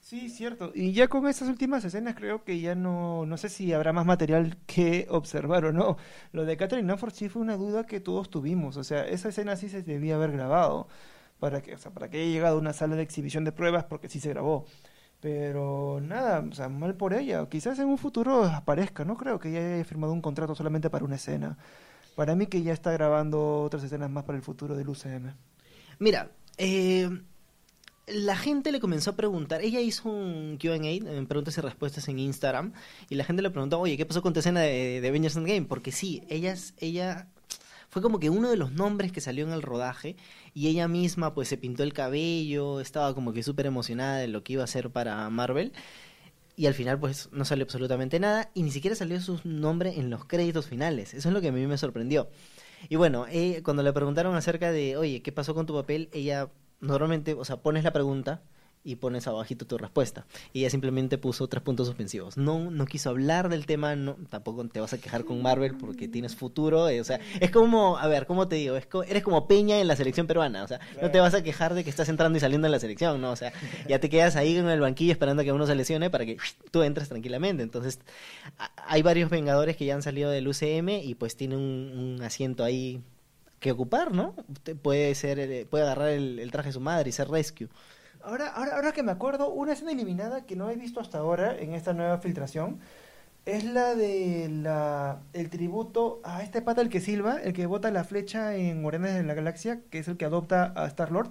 Sí, 0.04 0.28
cierto. 0.28 0.70
Y 0.74 0.92
ya 0.92 1.08
con 1.08 1.26
estas 1.26 1.48
últimas 1.48 1.82
escenas 1.82 2.14
creo 2.14 2.44
que 2.44 2.60
ya 2.60 2.74
no, 2.74 3.24
no 3.24 3.38
sé 3.38 3.48
si 3.48 3.72
habrá 3.72 3.94
más 3.94 4.04
material 4.04 4.58
que 4.66 5.06
observar 5.08 5.64
o 5.64 5.72
no. 5.72 5.96
Lo 6.32 6.44
de 6.44 6.58
Catherine 6.58 6.86
Nanford 6.86 7.14
sí 7.14 7.30
fue 7.30 7.40
una 7.40 7.56
duda 7.56 7.86
que 7.86 8.00
todos 8.00 8.28
tuvimos. 8.28 8.76
O 8.76 8.84
sea, 8.84 9.06
esa 9.08 9.30
escena 9.30 9.56
sí 9.56 9.70
se 9.70 9.82
debía 9.82 10.16
haber 10.16 10.32
grabado 10.32 10.88
para 11.40 11.62
que, 11.62 11.74
o 11.74 11.78
sea, 11.78 11.90
para 11.90 12.10
que 12.10 12.18
haya 12.18 12.30
llegado 12.30 12.56
a 12.58 12.60
una 12.60 12.74
sala 12.74 12.96
de 12.96 13.02
exhibición 13.02 13.44
de 13.44 13.52
pruebas 13.52 13.84
porque 13.84 14.10
sí 14.10 14.20
se 14.20 14.28
grabó. 14.28 14.66
Pero 15.20 16.00
nada, 16.02 16.40
o 16.40 16.54
sea, 16.54 16.68
mal 16.68 16.94
por 16.96 17.14
ella. 17.14 17.48
Quizás 17.48 17.78
en 17.78 17.88
un 17.88 17.96
futuro 17.98 18.44
aparezca. 18.44 19.06
No 19.06 19.16
creo 19.16 19.38
que 19.38 19.48
ella 19.50 19.76
haya 19.76 19.84
firmado 19.86 20.12
un 20.12 20.20
contrato 20.20 20.54
solamente 20.54 20.90
para 20.90 21.06
una 21.06 21.16
escena. 21.16 21.56
Para 22.14 22.34
mí 22.36 22.46
que 22.46 22.62
ya 22.62 22.74
está 22.74 22.92
grabando 22.92 23.62
otras 23.62 23.82
escenas 23.84 24.10
más 24.10 24.24
para 24.24 24.36
el 24.36 24.44
futuro 24.44 24.76
del 24.76 24.88
UCM. 24.88 25.34
Mira, 25.98 26.30
eh, 26.58 27.08
la 28.06 28.36
gente 28.36 28.70
le 28.72 28.80
comenzó 28.80 29.10
a 29.10 29.16
preguntar, 29.16 29.62
ella 29.62 29.80
hizo 29.80 30.08
un 30.08 30.58
Q&A, 30.60 30.76
en 30.76 31.26
preguntas 31.26 31.56
y 31.56 31.60
respuestas 31.60 32.08
en 32.08 32.18
Instagram, 32.18 32.72
y 33.08 33.14
la 33.14 33.24
gente 33.24 33.42
le 33.42 33.50
preguntó, 33.50 33.80
oye, 33.80 33.96
¿qué 33.96 34.04
pasó 34.04 34.22
con 34.22 34.32
tu 34.32 34.40
escena 34.40 34.60
de, 34.60 35.00
de 35.00 35.08
Avengers 35.08 35.36
Endgame? 35.36 35.62
Porque 35.62 35.90
sí, 35.92 36.22
ella, 36.28 36.54
ella 36.78 37.28
fue 37.88 38.02
como 38.02 38.18
que 38.18 38.28
uno 38.28 38.50
de 38.50 38.56
los 38.56 38.72
nombres 38.72 39.12
que 39.12 39.20
salió 39.20 39.46
en 39.46 39.52
el 39.52 39.62
rodaje, 39.62 40.16
y 40.52 40.68
ella 40.68 40.86
misma 40.88 41.32
pues 41.32 41.48
se 41.48 41.56
pintó 41.56 41.82
el 41.82 41.92
cabello, 41.92 42.80
estaba 42.80 43.14
como 43.14 43.32
que 43.32 43.42
súper 43.42 43.66
emocionada 43.66 44.18
de 44.18 44.28
lo 44.28 44.42
que 44.42 44.54
iba 44.54 44.62
a 44.62 44.64
hacer 44.64 44.90
para 44.90 45.28
Marvel, 45.30 45.72
y 46.56 46.66
al 46.66 46.74
final 46.74 47.00
pues 47.00 47.30
no 47.32 47.44
salió 47.44 47.64
absolutamente 47.64 48.20
nada, 48.20 48.50
y 48.52 48.62
ni 48.64 48.70
siquiera 48.70 48.94
salió 48.96 49.20
su 49.20 49.40
nombre 49.44 49.98
en 49.98 50.10
los 50.10 50.26
créditos 50.26 50.66
finales, 50.66 51.14
eso 51.14 51.28
es 51.28 51.34
lo 51.34 51.40
que 51.40 51.48
a 51.48 51.52
mí 51.52 51.66
me 51.66 51.78
sorprendió. 51.78 52.28
Y 52.90 52.96
bueno, 52.96 53.24
eh, 53.30 53.62
cuando 53.64 53.82
le 53.82 53.94
preguntaron 53.94 54.36
acerca 54.36 54.70
de, 54.70 54.98
oye, 54.98 55.22
¿qué 55.22 55.32
pasó 55.32 55.54
con 55.54 55.64
tu 55.64 55.72
papel? 55.72 56.10
Ella 56.12 56.50
normalmente, 56.84 57.34
o 57.34 57.44
sea, 57.44 57.56
pones 57.56 57.84
la 57.84 57.92
pregunta 57.92 58.42
y 58.86 58.96
pones 58.96 59.26
abajito 59.26 59.66
tu 59.66 59.78
respuesta. 59.78 60.26
Y 60.52 60.60
ella 60.60 60.68
simplemente 60.68 61.16
puso 61.16 61.48
tres 61.48 61.62
puntos 61.62 61.86
suspensivos. 61.86 62.36
No, 62.36 62.70
no 62.70 62.84
quiso 62.84 63.08
hablar 63.08 63.48
del 63.48 63.64
tema, 63.64 63.96
no, 63.96 64.16
tampoco 64.28 64.62
te 64.68 64.78
vas 64.78 64.92
a 64.92 64.98
quejar 64.98 65.24
con 65.24 65.40
Marvel 65.40 65.74
porque 65.78 66.06
tienes 66.06 66.36
futuro. 66.36 66.90
eh, 66.90 67.00
o 67.00 67.04
sea, 67.04 67.18
es 67.40 67.50
como, 67.50 67.96
a 67.96 68.06
ver, 68.08 68.26
¿cómo 68.26 68.46
te 68.46 68.56
digo? 68.56 68.76
Es 68.76 68.84
co- 68.84 69.02
eres 69.02 69.22
como 69.22 69.48
Peña 69.48 69.80
en 69.80 69.88
la 69.88 69.96
selección 69.96 70.26
peruana. 70.26 70.64
O 70.64 70.68
sea, 70.68 70.80
no 71.00 71.10
te 71.10 71.18
vas 71.18 71.32
a 71.32 71.42
quejar 71.42 71.72
de 71.72 71.82
que 71.82 71.88
estás 71.88 72.10
entrando 72.10 72.36
y 72.36 72.40
saliendo 72.42 72.66
en 72.66 72.72
la 72.72 72.78
selección, 72.78 73.22
¿no? 73.22 73.30
O 73.30 73.36
sea, 73.36 73.54
ya 73.88 74.00
te 74.00 74.10
quedas 74.10 74.36
ahí 74.36 74.54
en 74.58 74.68
el 74.68 74.80
banquillo 74.80 75.12
esperando 75.12 75.40
a 75.40 75.44
que 75.46 75.52
uno 75.52 75.66
se 75.66 75.74
lesione 75.74 76.10
para 76.10 76.26
que 76.26 76.36
tú 76.70 76.82
entres 76.82 77.08
tranquilamente. 77.08 77.62
Entonces, 77.62 78.00
hay 78.86 79.00
varios 79.00 79.30
Vengadores 79.30 79.78
que 79.78 79.86
ya 79.86 79.94
han 79.94 80.02
salido 80.02 80.28
del 80.30 80.46
UCM 80.46 80.90
y 81.02 81.14
pues 81.14 81.36
tienen 81.36 81.58
un, 81.58 82.16
un 82.18 82.22
asiento 82.22 82.62
ahí 82.64 83.00
que 83.64 83.72
ocupar, 83.72 84.12
¿no? 84.12 84.34
Usted 84.46 84.76
puede 84.76 85.14
ser, 85.14 85.38
eh, 85.38 85.64
puede 85.64 85.84
agarrar 85.84 86.10
el, 86.10 86.38
el 86.38 86.50
traje 86.50 86.68
de 86.68 86.74
su 86.74 86.80
madre 86.80 87.08
y 87.08 87.12
ser 87.12 87.28
rescue. 87.30 87.70
Ahora, 88.22 88.48
ahora, 88.48 88.76
ahora 88.76 88.92
que 88.92 89.02
me 89.02 89.10
acuerdo, 89.10 89.48
una 89.48 89.72
escena 89.72 89.92
eliminada 89.92 90.44
que 90.44 90.54
no 90.54 90.68
he 90.68 90.76
visto 90.76 91.00
hasta 91.00 91.16
ahora 91.16 91.56
en 91.56 91.72
esta 91.72 91.94
nueva 91.94 92.18
filtración 92.18 92.80
es 93.46 93.64
la 93.64 93.94
de 93.94 94.48
la 94.50 95.20
el 95.32 95.50
tributo 95.50 96.20
a 96.24 96.42
este 96.42 96.62
pata 96.62 96.80
el 96.80 96.88
que 96.88 97.00
silba, 97.00 97.38
el 97.42 97.52
que 97.52 97.66
bota 97.66 97.90
la 97.90 98.04
flecha 98.04 98.56
en 98.56 98.82
Guardianes 98.82 99.14
de 99.14 99.22
la 99.22 99.34
Galaxia, 99.34 99.80
que 99.90 99.98
es 99.98 100.08
el 100.08 100.16
que 100.16 100.24
adopta 100.24 100.72
a 100.76 100.86
Star 100.86 101.12
Lord. 101.12 101.30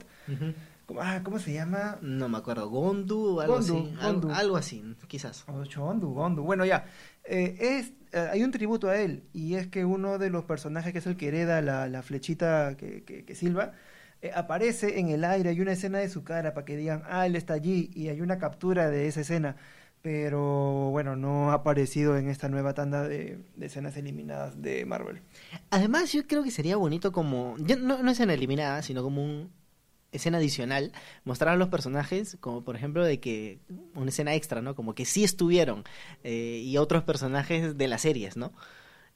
¿Cómo, 0.86 1.02
ah, 1.02 1.22
¿cómo 1.24 1.40
se 1.40 1.54
llama? 1.54 1.98
No 2.02 2.28
me 2.28 2.38
acuerdo, 2.38 2.70
Gondu 2.70 3.38
o 3.38 3.42
algo 3.42 3.56
Gondu, 3.56 3.78
así. 3.78 3.96
Algo, 4.00 4.22
Gondu. 4.22 4.32
algo 4.32 4.58
así, 4.58 4.84
quizás. 5.08 5.46
Oh, 5.48 5.64
Chondu, 5.66 6.14
Gondu. 6.14 6.44
Bueno, 6.44 6.66
ya. 6.66 6.86
Eh, 7.24 7.56
es, 7.60 7.94
eh, 8.12 8.30
hay 8.32 8.44
un 8.44 8.52
tributo 8.52 8.90
a 8.90 8.98
él, 8.98 9.24
y 9.32 9.56
es 9.56 9.68
que 9.68 9.86
uno 9.86 10.18
de 10.18 10.30
los 10.30 10.44
personajes 10.44 10.92
que 10.92 11.00
es 11.00 11.08
el 11.08 11.16
que 11.16 11.30
hereda 11.30 11.62
la, 11.62 11.88
la 11.88 12.04
flechita 12.04 12.76
que, 12.76 13.04
que, 13.06 13.24
que 13.24 13.34
silba, 13.34 13.72
eh, 14.22 14.32
aparece 14.36 15.00
en 15.00 15.08
el 15.08 15.24
aire, 15.24 15.50
hay 15.52 15.62
una 15.62 15.72
escena 15.72 16.00
de 16.00 16.10
su 16.10 16.26
cara 16.26 16.54
para 16.54 16.66
que 16.66 16.76
digan, 16.76 17.04
ah, 17.06 17.26
él 17.26 17.38
está 17.38 17.54
allí, 17.54 17.90
y 17.96 18.10
hay 18.10 18.20
una 18.20 18.38
captura 18.38 18.90
de 18.90 19.08
esa 19.08 19.22
escena. 19.22 19.56
Pero 20.04 20.92
bueno, 20.92 21.16
no 21.16 21.52
ha 21.52 21.56
aparecido 21.56 22.18
en 22.18 22.30
esta 22.30 22.50
nueva 22.50 22.74
tanda 22.74 23.08
de, 23.08 23.40
de 23.56 23.66
escenas 23.66 23.96
eliminadas 23.96 24.62
de 24.62 24.86
Marvel. 24.86 25.22
Además, 25.70 26.12
yo 26.12 26.28
creo 26.28 26.44
que 26.44 26.52
sería 26.52 26.76
bonito 26.76 27.12
como, 27.12 27.56
no 27.58 28.12
escena 28.12 28.34
eliminada, 28.34 28.82
sino 28.82 29.02
como 29.02 29.24
un 29.24 29.50
escena 30.14 30.38
adicional, 30.38 30.92
mostrar 31.26 31.54
a 31.54 31.58
los 31.58 31.70
personajes, 31.70 32.38
como 32.40 32.64
por 32.64 32.76
ejemplo 32.76 33.04
de 33.04 33.20
que 33.20 33.60
una 33.96 34.10
escena 34.10 34.36
extra, 34.36 34.62
¿no? 34.62 34.76
Como 34.76 34.96
que 34.96 35.06
sí 35.06 35.24
estuvieron, 35.24 35.84
eh, 36.24 36.62
y 36.64 36.78
otros 36.78 37.04
personajes 37.04 37.78
de 37.78 37.88
las 37.88 38.02
series, 38.02 38.38
¿no? 38.38 38.54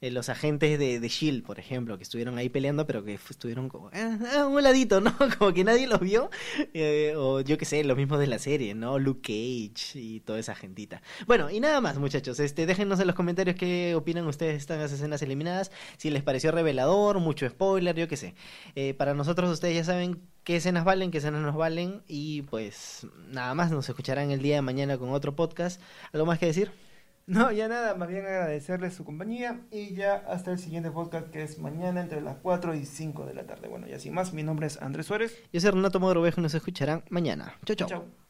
Eh, 0.00 0.12
los 0.12 0.28
agentes 0.28 0.78
de, 0.78 1.00
de 1.00 1.08
Shield, 1.08 1.44
por 1.44 1.58
ejemplo, 1.58 1.96
que 1.96 2.04
estuvieron 2.04 2.38
ahí 2.38 2.48
peleando, 2.48 2.86
pero 2.86 3.02
que 3.04 3.14
estuvieron 3.14 3.68
como 3.68 3.90
ah, 3.92 4.18
ah, 4.36 4.46
un 4.46 4.62
ladito, 4.62 5.00
¿no? 5.00 5.12
Como 5.38 5.52
que 5.52 5.64
nadie 5.64 5.88
los 5.88 5.98
vio, 5.98 6.30
eh, 6.72 7.14
o 7.16 7.40
yo 7.40 7.58
qué 7.58 7.64
sé, 7.64 7.82
los 7.82 7.96
mismos 7.96 8.20
de 8.20 8.28
la 8.28 8.38
serie, 8.38 8.76
¿no? 8.76 9.00
Luke 9.00 9.22
Cage 9.22 9.98
y 9.98 10.20
toda 10.20 10.38
esa 10.38 10.54
gentita. 10.54 11.02
Bueno, 11.26 11.50
y 11.50 11.58
nada 11.58 11.80
más, 11.80 11.98
muchachos, 11.98 12.38
este, 12.38 12.64
déjenos 12.66 13.00
en 13.00 13.08
los 13.08 13.16
comentarios 13.16 13.56
qué 13.56 13.94
opinan 13.96 14.26
ustedes 14.28 14.52
de 14.52 14.58
estas 14.58 14.92
escenas 14.92 15.20
eliminadas, 15.22 15.72
si 15.96 16.10
les 16.10 16.22
pareció 16.22 16.52
revelador, 16.52 17.18
mucho 17.18 17.48
spoiler, 17.48 17.96
yo 17.96 18.06
qué 18.06 18.16
sé. 18.16 18.34
Eh, 18.76 18.94
para 18.94 19.14
nosotros 19.14 19.50
ustedes 19.50 19.74
ya 19.74 19.84
saben 19.84 20.20
qué 20.44 20.56
escenas 20.56 20.84
valen, 20.84 21.10
qué 21.10 21.18
escenas 21.18 21.42
nos 21.42 21.56
valen, 21.56 22.02
y 22.06 22.42
pues 22.42 23.06
nada 23.30 23.52
más, 23.54 23.72
nos 23.72 23.88
escucharán 23.88 24.30
el 24.30 24.42
día 24.42 24.56
de 24.56 24.62
mañana 24.62 24.96
con 24.96 25.10
otro 25.10 25.34
podcast. 25.34 25.80
¿Algo 26.12 26.24
más 26.26 26.38
que 26.38 26.46
decir? 26.46 26.87
No, 27.28 27.52
ya 27.52 27.68
nada, 27.68 27.94
más 27.94 28.08
bien 28.08 28.24
agradecerles 28.24 28.94
su 28.94 29.04
compañía 29.04 29.60
y 29.70 29.94
ya 29.94 30.14
hasta 30.14 30.50
el 30.50 30.58
siguiente 30.58 30.90
podcast 30.90 31.28
que 31.28 31.42
es 31.42 31.58
mañana 31.58 32.00
entre 32.00 32.22
las 32.22 32.38
4 32.38 32.74
y 32.74 32.86
5 32.86 33.26
de 33.26 33.34
la 33.34 33.46
tarde. 33.46 33.68
Bueno, 33.68 33.86
y 33.86 33.92
así 33.92 34.10
más, 34.10 34.32
mi 34.32 34.42
nombre 34.42 34.66
es 34.66 34.80
Andrés 34.80 35.04
Suárez. 35.04 35.36
Yo 35.52 35.60
soy 35.60 35.72
Renato 35.72 36.00
Mogrovejo 36.00 36.40
y 36.40 36.42
nos 36.44 36.54
escucharán 36.54 37.04
mañana. 37.10 37.54
Chau, 37.66 37.76
chau. 37.76 37.88
Chao. 37.88 38.27